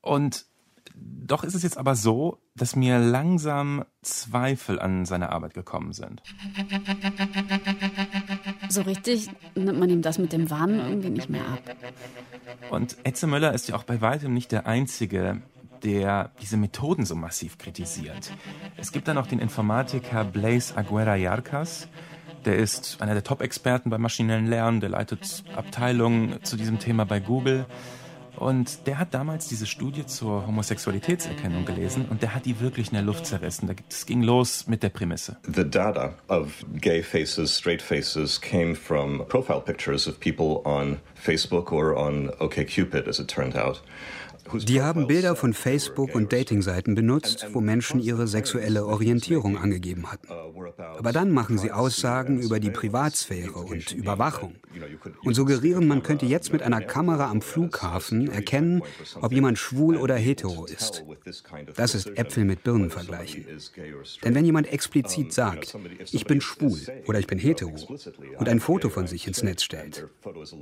[0.00, 0.46] Und
[0.94, 6.22] doch ist es jetzt aber so, dass mir langsam Zweifel an seine Arbeit gekommen sind.
[8.68, 11.76] So richtig nimmt man ihm das mit dem Wahn irgendwie nicht mehr ab.
[12.70, 15.42] Und Etze Möller ist ja auch bei weitem nicht der Einzige,
[15.82, 18.32] der diese Methoden so massiv kritisiert.
[18.76, 21.88] Es gibt dann noch den Informatiker Blaise Aguera Yarcas.
[22.44, 27.20] Der ist einer der Top-Experten beim maschinellen Lernen, der leitet Abteilungen zu diesem Thema bei
[27.20, 27.66] Google.
[28.36, 32.94] Und der hat damals diese Studie zur Homosexualitätserkennung gelesen und der hat die wirklich in
[32.94, 33.74] der Luft zerrissen.
[33.88, 35.36] Das ging los mit der Prämisse.
[35.44, 41.72] The data of gay faces, straight faces came from profile pictures of people on Facebook
[41.72, 43.82] or on OkCupid, as it turned out.
[44.66, 50.28] Die haben Bilder von Facebook und Datingseiten benutzt, wo Menschen ihre sexuelle Orientierung angegeben hatten.
[50.78, 54.54] Aber dann machen sie Aussagen über die Privatsphäre und Überwachung
[55.24, 58.82] und suggerieren, man könnte jetzt mit einer Kamera am Flughafen erkennen,
[59.20, 61.04] ob jemand schwul oder hetero ist.
[61.76, 63.46] Das ist Äpfel mit Birnen vergleichen.
[64.24, 65.76] Denn wenn jemand explizit sagt,
[66.10, 67.74] ich bin schwul oder ich bin hetero
[68.38, 70.06] und ein Foto von sich ins Netz stellt,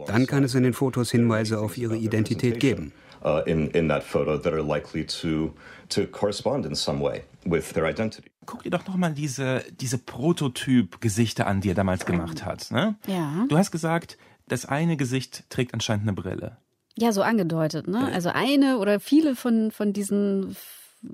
[0.06, 2.92] dann kann es in den Fotos Hinweise auf ihre Identität geben
[3.24, 5.54] uh, in, in that photo that are likely to,
[5.88, 8.30] to correspond in some way with their identity.
[8.46, 12.70] Guck dir doch nochmal diese, diese Prototyp-Gesichter an, die er damals gemacht hat.
[12.70, 12.96] Ne?
[13.06, 13.46] Ja.
[13.48, 16.56] Du hast gesagt, das eine Gesicht trägt anscheinend eine Brille.
[16.96, 17.86] Ja, so angedeutet.
[17.86, 18.10] Ne?
[18.12, 20.56] Also eine oder viele von, von diesen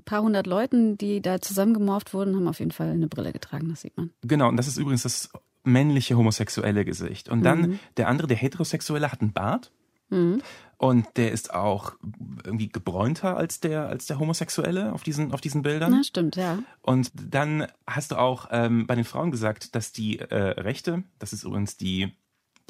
[0.04, 3.82] paar hundert Leuten, die da zusammengemorft wurden, haben auf jeden Fall eine Brille getragen, das
[3.82, 4.10] sieht man.
[4.22, 5.30] Genau, und das ist übrigens das
[5.62, 7.28] männliche homosexuelle Gesicht.
[7.28, 7.78] Und dann mhm.
[7.96, 9.70] der andere, der heterosexuelle, hat einen Bart.
[10.08, 10.40] Mhm.
[10.78, 11.94] Und der ist auch
[12.44, 15.92] irgendwie gebräunter als der, als der Homosexuelle auf diesen, auf diesen Bildern.
[15.92, 16.58] Na, stimmt, ja.
[16.82, 21.32] Und dann hast du auch ähm, bei den Frauen gesagt, dass die äh, Rechte, das
[21.32, 22.12] ist übrigens die,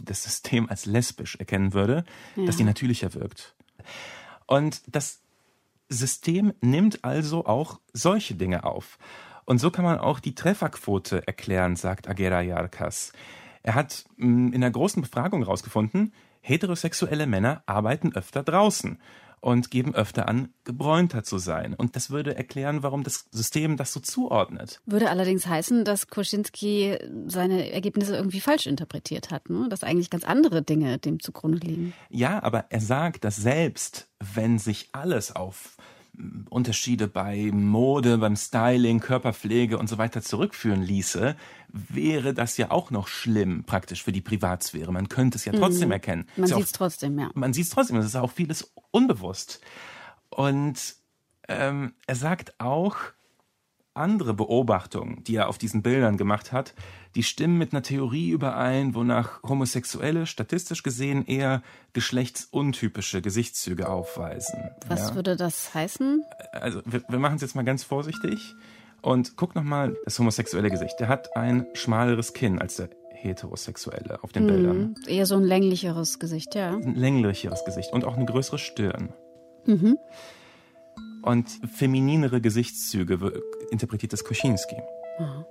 [0.04, 2.04] das System als lesbisch erkennen würde,
[2.36, 2.46] ja.
[2.46, 3.56] dass die natürlicher wirkt.
[4.46, 5.20] Und das
[5.88, 8.98] System nimmt also auch solche Dinge auf.
[9.46, 13.12] Und so kann man auch die Trefferquote erklären, sagt Agera Yarkas.
[13.62, 16.12] Er hat mh, in einer großen Befragung herausgefunden,
[16.46, 18.98] heterosexuelle Männer arbeiten öfter draußen
[19.40, 21.74] und geben öfter an, gebräunter zu sein.
[21.74, 24.80] Und das würde erklären, warum das System das so zuordnet.
[24.86, 29.68] Würde allerdings heißen, dass Koschinski seine Ergebnisse irgendwie falsch interpretiert hat, ne?
[29.68, 31.92] dass eigentlich ganz andere Dinge dem zugrunde liegen.
[32.08, 35.76] Ja, aber er sagt, dass selbst wenn sich alles auf
[36.48, 41.36] Unterschiede bei Mode, beim Styling, Körperpflege und so weiter zurückführen ließe,
[41.68, 44.92] wäre das ja auch noch schlimm praktisch für die Privatsphäre.
[44.92, 45.92] Man könnte es ja trotzdem mhm.
[45.92, 46.28] erkennen.
[46.36, 47.30] Man sieht es trotzdem, ja.
[47.34, 49.60] Man sieht es trotzdem, es ist auch vieles unbewusst.
[50.30, 50.96] Und
[51.48, 52.96] ähm, er sagt auch,
[53.96, 56.74] andere Beobachtungen, die er auf diesen Bildern gemacht hat,
[57.14, 64.70] die stimmen mit einer Theorie überein, wonach Homosexuelle statistisch gesehen eher geschlechtsuntypische Gesichtszüge aufweisen.
[64.88, 65.14] Was ja?
[65.14, 66.22] würde das heißen?
[66.52, 68.54] Also wir, wir machen es jetzt mal ganz vorsichtig
[69.02, 71.00] und guck nochmal das homosexuelle Gesicht.
[71.00, 74.94] Der hat ein schmaleres Kinn als der heterosexuelle auf den mhm, Bildern.
[75.06, 76.74] Eher so ein länglicheres Gesicht, ja.
[76.74, 79.12] Ein länglicheres Gesicht und auch eine größere Stirn.
[79.64, 79.98] Mhm.
[81.22, 83.20] Und femininere Gesichtszüge
[83.70, 84.76] interpretiert das Koschinski.
[85.18, 85.44] Mhm.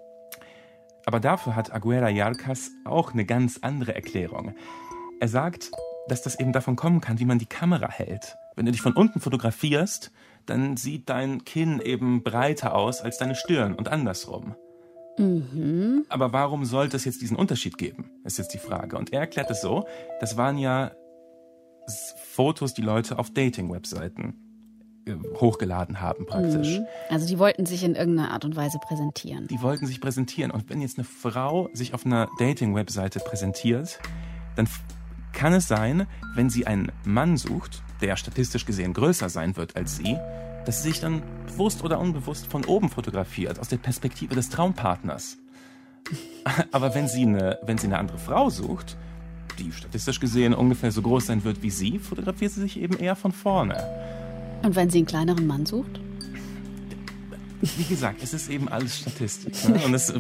[1.06, 4.56] Aber dafür hat Aguera Yarkas auch eine ganz andere Erklärung.
[5.20, 5.72] Er sagt,
[6.08, 8.38] dass das eben davon kommen kann, wie man die Kamera hält.
[8.56, 10.12] Wenn du dich von unten fotografierst,
[10.46, 14.56] dann sieht dein Kinn eben breiter aus als deine Stirn und andersrum.
[15.18, 16.06] Mhm.
[16.10, 18.98] Aber warum sollte es jetzt diesen Unterschied geben, ist jetzt die Frage.
[18.98, 19.86] Und er erklärt es so,
[20.20, 20.92] das waren ja
[22.34, 24.45] Fotos, die Leute auf Dating-Webseiten
[25.40, 26.80] hochgeladen haben praktisch.
[26.80, 26.88] Mhm.
[27.10, 29.48] Also die wollten sich in irgendeiner Art und Weise präsentieren.
[29.48, 30.52] Die wollten sich präsentieren.
[30.52, 34.00] Und wenn jetzt eine Frau sich auf einer Dating-Webseite präsentiert,
[34.56, 34.68] dann
[35.34, 39.98] kann es sein, wenn sie einen Mann sucht, der statistisch gesehen größer sein wird als
[39.98, 40.18] sie,
[40.66, 45.38] dass sie sich dann bewusst oder unbewusst von oben fotografiert, aus der Perspektive des Traumpartners.
[46.72, 48.98] Aber wenn sie eine, wenn sie eine andere Frau sucht,
[49.60, 53.16] die statistisch gesehen ungefähr so groß sein wird wie sie, fotografiert sie sich eben eher
[53.16, 54.25] von vorne.
[54.66, 56.00] Und wenn sie einen kleineren Mann sucht?
[57.62, 59.54] Wie gesagt, es ist eben alles Statistik.
[59.70, 59.80] Ne?
[59.86, 60.12] Und es,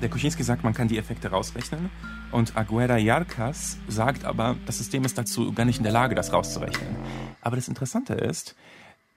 [0.00, 1.88] der Kuczynski sagt, man kann die Effekte rausrechnen.
[2.32, 6.32] Und Aguera Yarkas sagt aber, das System ist dazu gar nicht in der Lage, das
[6.32, 6.96] rauszurechnen.
[7.42, 8.56] Aber das Interessante ist,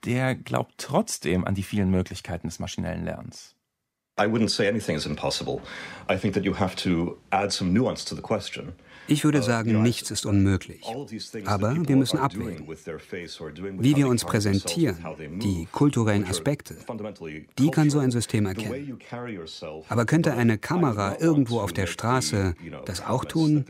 [0.06, 3.56] der glaubt trotzdem an die vielen Möglichkeiten des maschinellen Lernens.
[4.20, 5.62] I wouldn't say anything is impossible.
[6.12, 8.74] I think that you have to add some nuance to the question.
[9.08, 10.84] Ich würde sagen, nichts ist unmöglich.
[11.46, 12.68] Aber wir müssen abwägen.
[13.80, 14.98] Wie wir uns präsentieren,
[15.42, 16.76] die kulturellen Aspekte,
[17.58, 19.00] die kann so ein System erkennen.
[19.90, 23.66] Aber könnte eine Kamera irgendwo auf der Straße das auch tun?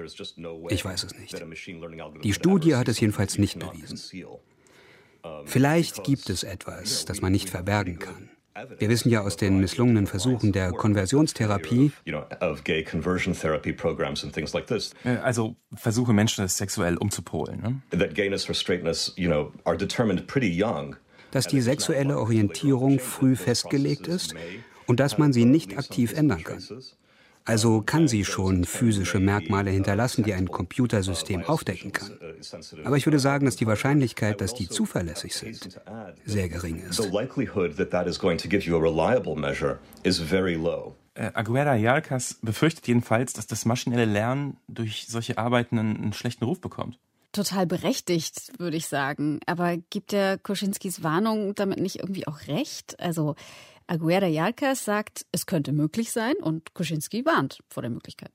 [0.70, 1.44] Ich weiß es nicht.
[2.24, 4.00] Die Studie hat es jedenfalls nicht bewiesen.
[5.46, 8.30] Vielleicht gibt es etwas, das man nicht verbergen kann.
[8.80, 11.92] Wir wissen ja aus den misslungenen Versuchen der Konversionstherapie,
[15.04, 17.62] äh, also Versuche, Menschen sexuell umzupolen.
[17.62, 17.82] Ne?
[21.32, 24.36] dass die sexuelle Orientierung früh festgelegt ist
[24.88, 26.64] und dass man sie nicht aktiv ändern kann.
[27.46, 32.18] Also kann sie schon physische Merkmale hinterlassen, die ein Computersystem aufdecken kann.
[32.84, 35.80] Aber ich würde sagen, dass die Wahrscheinlichkeit, dass die zuverlässig sind,
[36.26, 37.00] sehr gering ist.
[41.14, 46.44] Äh, Aguera Jalkas befürchtet jedenfalls, dass das maschinelle Lernen durch solche Arbeiten einen, einen schlechten
[46.44, 47.00] Ruf bekommt.
[47.32, 49.40] Total berechtigt, würde ich sagen.
[49.46, 53.00] Aber gibt der Koschinskis Warnung damit nicht irgendwie auch recht?
[53.00, 53.36] Also
[53.88, 58.32] Aguera Jalkas sagt, es könnte möglich sein und Kuczynski warnt vor der Möglichkeit.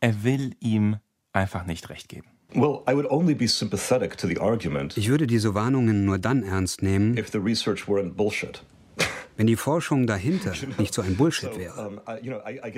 [0.00, 0.98] Er will ihm
[1.32, 2.28] einfach nicht recht geben.
[2.54, 2.60] Ich
[5.08, 7.16] würde diese Warnungen nur dann ernst nehmen,
[9.36, 12.02] wenn die Forschung dahinter nicht so ein Bullshit wäre.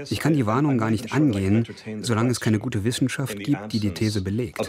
[0.08, 1.66] Ich kann die Warnung gar nicht angehen,
[2.02, 4.60] solange es keine gute Wissenschaft gibt, die die These belegt.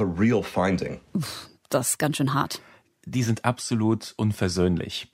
[1.70, 2.64] Das ist ganz schön hart.
[3.06, 5.12] Die sind absolut unversöhnlich.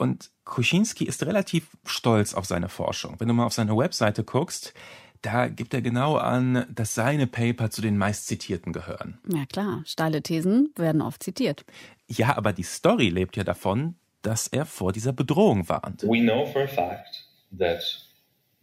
[0.00, 3.16] Und Kuczynski ist relativ stolz auf seine Forschung.
[3.18, 4.72] Wenn du mal auf seine Webseite guckst,
[5.20, 9.18] da gibt er genau an, dass seine Paper zu den meistzitierten gehören.
[9.28, 11.66] Ja klar, steile Thesen werden oft zitiert.
[12.08, 16.02] Ja, aber die Story lebt ja davon, dass er vor dieser Bedrohung warnt.
[16.04, 17.28] We know for a fact
[17.58, 17.82] that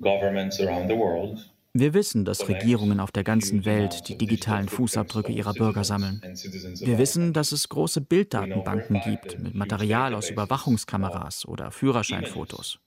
[0.02, 5.32] governments around the world wir wissen, dass Regierungen auf der ganzen Welt die digitalen Fußabdrücke
[5.32, 6.22] ihrer Bürger sammeln.
[6.80, 12.80] Wir wissen, dass es große Bilddatenbanken gibt mit Material aus Überwachungskameras oder Führerscheinfotos.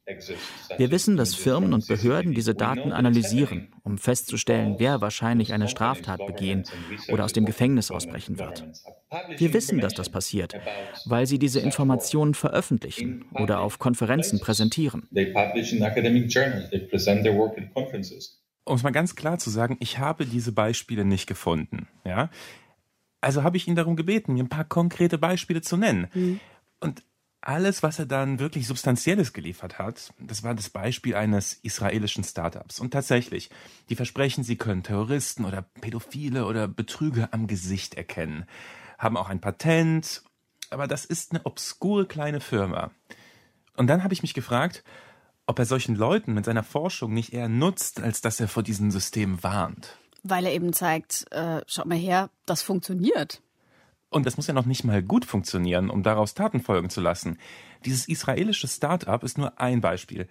[0.76, 6.26] Wir wissen, dass Firmen und Behörden diese Daten analysieren, um festzustellen, wer wahrscheinlich eine Straftat
[6.26, 6.64] begehen
[7.10, 8.64] oder aus dem Gefängnis ausbrechen wird.
[9.36, 10.54] Wir wissen, dass das passiert,
[11.04, 15.08] weil sie diese Informationen veröffentlichen oder auf Konferenzen präsentieren
[18.70, 21.88] um es mal ganz klar zu sagen, ich habe diese Beispiele nicht gefunden.
[22.04, 22.30] Ja?
[23.20, 26.08] Also habe ich ihn darum gebeten, mir ein paar konkrete Beispiele zu nennen.
[26.14, 26.40] Mhm.
[26.78, 27.02] Und
[27.42, 32.80] alles, was er dann wirklich Substanzielles geliefert hat, das war das Beispiel eines israelischen Startups.
[32.80, 33.50] Und tatsächlich,
[33.88, 38.44] die versprechen, sie können Terroristen oder Pädophile oder Betrüger am Gesicht erkennen,
[38.98, 40.22] haben auch ein Patent,
[40.70, 42.90] aber das ist eine obskure kleine Firma.
[43.76, 44.84] Und dann habe ich mich gefragt,
[45.50, 48.92] ob er solchen Leuten mit seiner Forschung nicht eher nutzt, als dass er vor diesem
[48.92, 49.98] System warnt.
[50.22, 53.42] Weil er eben zeigt, äh, schaut mal her, das funktioniert.
[54.10, 57.36] Und das muss ja noch nicht mal gut funktionieren, um daraus Taten folgen zu lassen.
[57.84, 60.28] Dieses israelische Start-up ist nur ein Beispiel.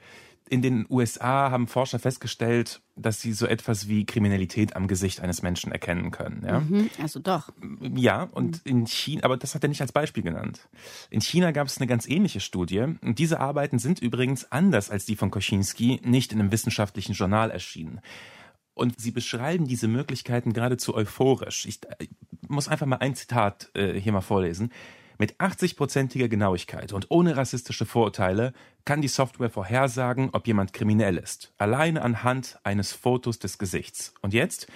[0.50, 5.41] In den USA haben Forscher festgestellt, dass sie so etwas wie Kriminalität am Gesicht eines
[5.41, 6.43] Menschen erkennen können.
[6.45, 6.60] Ja?
[6.62, 7.52] Mhm, also doch.
[7.95, 10.68] Ja, und in China, aber das hat er nicht als Beispiel genannt.
[11.10, 12.80] In China gab es eine ganz ähnliche Studie.
[13.02, 17.52] Und diese Arbeiten sind übrigens anders als die von Koschinski nicht in einem wissenschaftlichen Journal
[17.52, 18.02] erschienen.
[18.74, 21.66] Und sie beschreiben diese Möglichkeiten geradezu euphorisch.
[21.66, 22.10] Ich, ich
[22.47, 24.72] muss einfach mal ein Zitat äh, hier mal vorlesen.
[25.22, 28.53] Mit 80-prozentiger Genauigkeit und ohne rassistische Vorurteile
[28.86, 34.13] kann die Software vorhersagen, ob jemand kriminell ist, alleine anhand eines Fotos des Gesichts.
[34.22, 34.67] Und jetzt?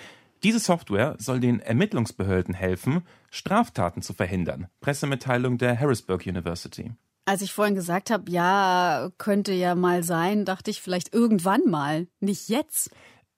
[0.43, 4.67] Diese Software soll den Ermittlungsbehörden helfen, Straftaten zu verhindern.
[4.81, 6.91] Pressemitteilung der Harrisburg University.
[7.23, 12.07] Als ich vorhin gesagt habe, ja, könnte ja mal sein, dachte ich vielleicht irgendwann mal,
[12.19, 12.89] nicht jetzt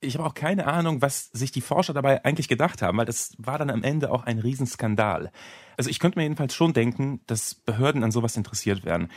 [0.02, 3.34] ich habe auch keine Ahnung, was sich die Forscher dabei eigentlich gedacht haben, weil das
[3.38, 5.32] war dann am Ende auch ein Riesenskandal.
[5.78, 9.10] Also ich könnte mir jedenfalls schon denken, dass Behörden an sowas interessiert werden.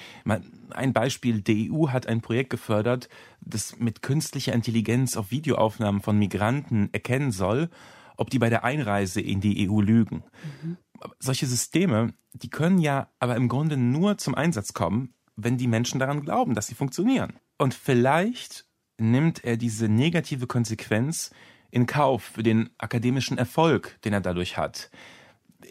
[0.71, 3.09] Ein Beispiel, die EU hat ein Projekt gefördert,
[3.41, 7.71] das mit künstlicher Intelligenz auf Videoaufnahmen von Migranten erkennen soll,
[8.17, 10.25] ob die bei der Einreise in die EU lügen.
[10.63, 10.77] Mhm.
[11.21, 16.01] Solche Systeme, die können ja aber im Grunde nur zum Einsatz kommen, wenn die Menschen
[16.01, 17.35] daran glauben, dass sie funktionieren.
[17.59, 18.67] Und vielleicht
[18.99, 21.31] nimmt er diese negative Konsequenz
[21.71, 24.91] in Kauf für den akademischen Erfolg, den er dadurch hat.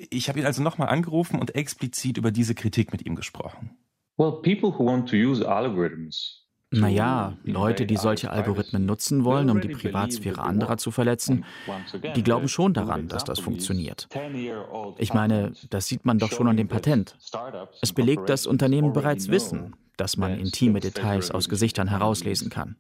[0.09, 3.78] Ich habe ihn also nochmal angerufen und explizit über diese Kritik mit ihm gesprochen.
[4.17, 9.61] Well, people who want to use algorithms naja, Leute, die solche Algorithmen nutzen wollen, um
[9.61, 11.45] die Privatsphäre anderer zu verletzen,
[12.15, 14.09] die glauben schon daran, dass das funktioniert.
[14.97, 17.17] Ich meine, das sieht man doch schon an dem Patent.
[17.82, 22.78] Es belegt, dass Unternehmen bereits wissen, dass man intime Details aus Gesichtern herauslesen kann.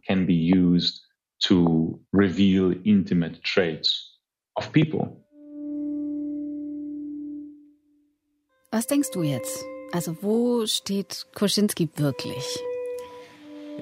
[8.71, 9.65] Was denkst du jetzt?
[9.91, 12.59] Also wo steht Koschinski wirklich?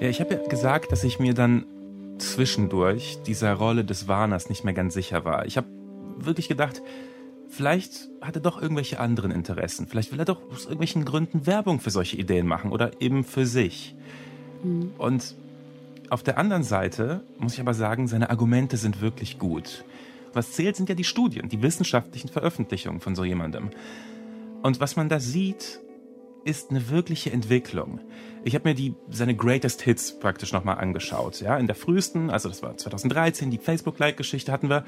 [0.00, 1.66] Ja, ich habe ja gesagt, dass ich mir dann
[2.18, 5.46] zwischendurch dieser Rolle des Warners nicht mehr ganz sicher war.
[5.46, 5.68] Ich habe
[6.18, 6.82] wirklich gedacht,
[7.56, 9.86] Vielleicht hat er doch irgendwelche anderen Interessen.
[9.86, 13.46] Vielleicht will er doch aus irgendwelchen Gründen Werbung für solche Ideen machen oder eben für
[13.46, 13.94] sich.
[14.62, 14.92] Mhm.
[14.98, 15.34] Und
[16.10, 19.84] auf der anderen Seite muss ich aber sagen, seine Argumente sind wirklich gut.
[20.34, 23.70] Was zählt, sind ja die Studien, die wissenschaftlichen Veröffentlichungen von so jemandem.
[24.62, 25.80] Und was man da sieht,
[26.44, 28.00] ist eine wirkliche Entwicklung.
[28.44, 31.40] Ich habe mir die, seine Greatest Hits praktisch nochmal angeschaut.
[31.40, 34.84] Ja, in der frühesten, also das war 2013, die Facebook-Like-Geschichte hatten wir.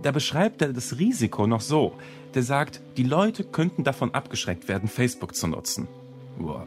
[0.00, 1.92] Da beschreibt er das Risiko noch so.
[2.34, 5.88] Der sagt, die Leute könnten davon abgeschreckt werden, Facebook zu nutzen.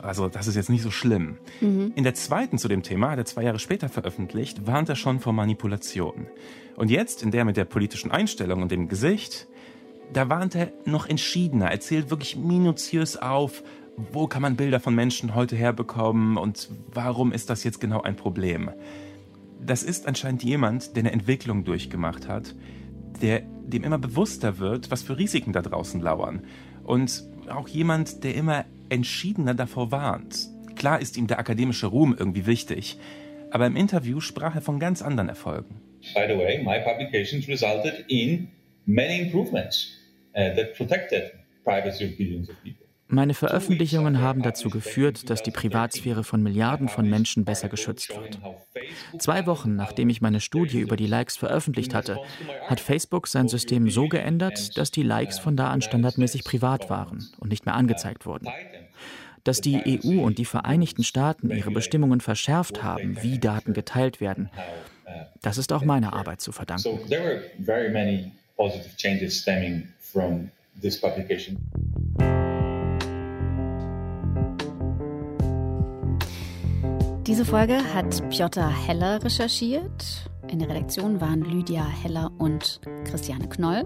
[0.01, 1.38] Also das ist jetzt nicht so schlimm.
[1.59, 1.91] Mhm.
[1.95, 5.19] In der zweiten zu dem Thema, hat er zwei Jahre später veröffentlicht, warnt er schon
[5.19, 6.28] vor Manipulation.
[6.76, 9.47] Und jetzt, in der mit der politischen Einstellung und dem Gesicht,
[10.13, 13.63] da warnt er noch entschiedener, er zählt wirklich minutiös auf,
[14.11, 18.15] wo kann man Bilder von Menschen heute herbekommen und warum ist das jetzt genau ein
[18.15, 18.69] Problem.
[19.65, 22.53] Das ist anscheinend jemand, der eine Entwicklung durchgemacht hat,
[23.22, 26.45] der dem immer bewusster wird, was für Risiken da draußen lauern.
[26.84, 30.47] Und auch jemand, der immer entschiedener davor warnt.
[30.76, 32.97] Klar ist ihm der akademische Ruhm irgendwie wichtig,
[33.51, 35.82] aber im Interview sprach er von ganz anderen Erfolgen.
[36.13, 38.49] By the way, my publications resulted in
[38.86, 39.97] many improvements
[40.36, 41.32] uh, that protected
[41.63, 42.84] privacy of billions of people.
[43.08, 48.39] Meine Veröffentlichungen haben dazu geführt, dass die Privatsphäre von Milliarden von Menschen besser geschützt wird.
[49.20, 52.18] Zwei Wochen nachdem ich meine Studie über die Likes veröffentlicht hatte,
[52.68, 57.30] hat Facebook sein System so geändert, dass die Likes von da an standardmäßig privat waren
[57.39, 58.47] und nicht mehr angezeigt wurden.
[59.43, 64.49] Dass die EU und die Vereinigten Staaten ihre Bestimmungen verschärft haben, wie Daten geteilt werden,
[65.43, 66.99] das ist auch meiner Arbeit zu verdanken.
[77.28, 80.30] Diese Folge hat Piotr Heller recherchiert.
[80.47, 83.84] In der Redaktion waren Lydia Heller und Christiane Knoll.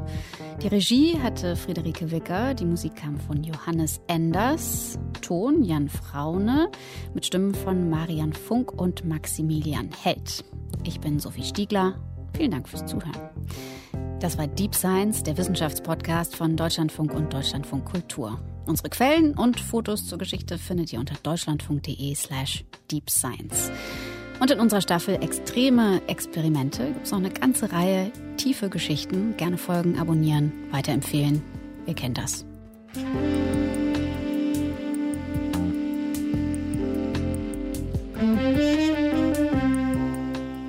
[0.61, 6.69] Die Regie hatte Friederike Wicker, die Musik kam von Johannes Enders, Ton Jan Fraune,
[7.13, 10.43] mit Stimmen von Marian Funk und Maximilian Held.
[10.83, 11.95] Ich bin Sophie Stiegler.
[12.35, 13.29] Vielen Dank fürs Zuhören.
[14.19, 18.37] Das war Deep Science, der Wissenschaftspodcast von Deutschlandfunk und Deutschlandfunk Kultur.
[18.70, 23.72] Unsere Quellen und Fotos zur Geschichte findet ihr unter deutschlandfunk.de slash deepscience.
[24.39, 29.36] Und in unserer Staffel Extreme Experimente gibt es noch eine ganze Reihe tiefe Geschichten.
[29.38, 31.41] Gerne folgen, abonnieren, weiterempfehlen.
[31.88, 32.45] Ihr kennt das.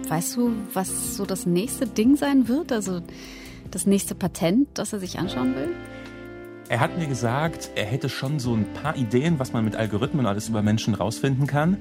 [0.08, 2.72] Weißt du, was so das nächste Ding sein wird?
[2.72, 3.02] Also
[3.70, 5.68] das nächste Patent, das er sich anschauen will?
[6.70, 10.24] Er hat mir gesagt, er hätte schon so ein paar Ideen, was man mit Algorithmen
[10.24, 11.78] alles über Menschen rausfinden kann.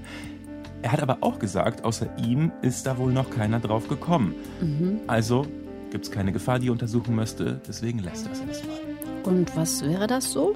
[0.81, 4.33] Er hat aber auch gesagt, außer ihm ist da wohl noch keiner drauf gekommen.
[4.59, 5.01] Mhm.
[5.05, 5.45] Also
[5.91, 7.61] gibt es keine Gefahr, die er untersuchen müsste.
[7.67, 8.77] Deswegen lässt er es erstmal.
[9.25, 10.55] Und was wäre das so?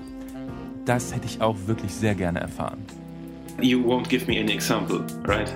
[0.86, 2.80] Das hätte ich auch wirklich sehr gerne erfahren.
[3.62, 5.54] You won't give me any example, right?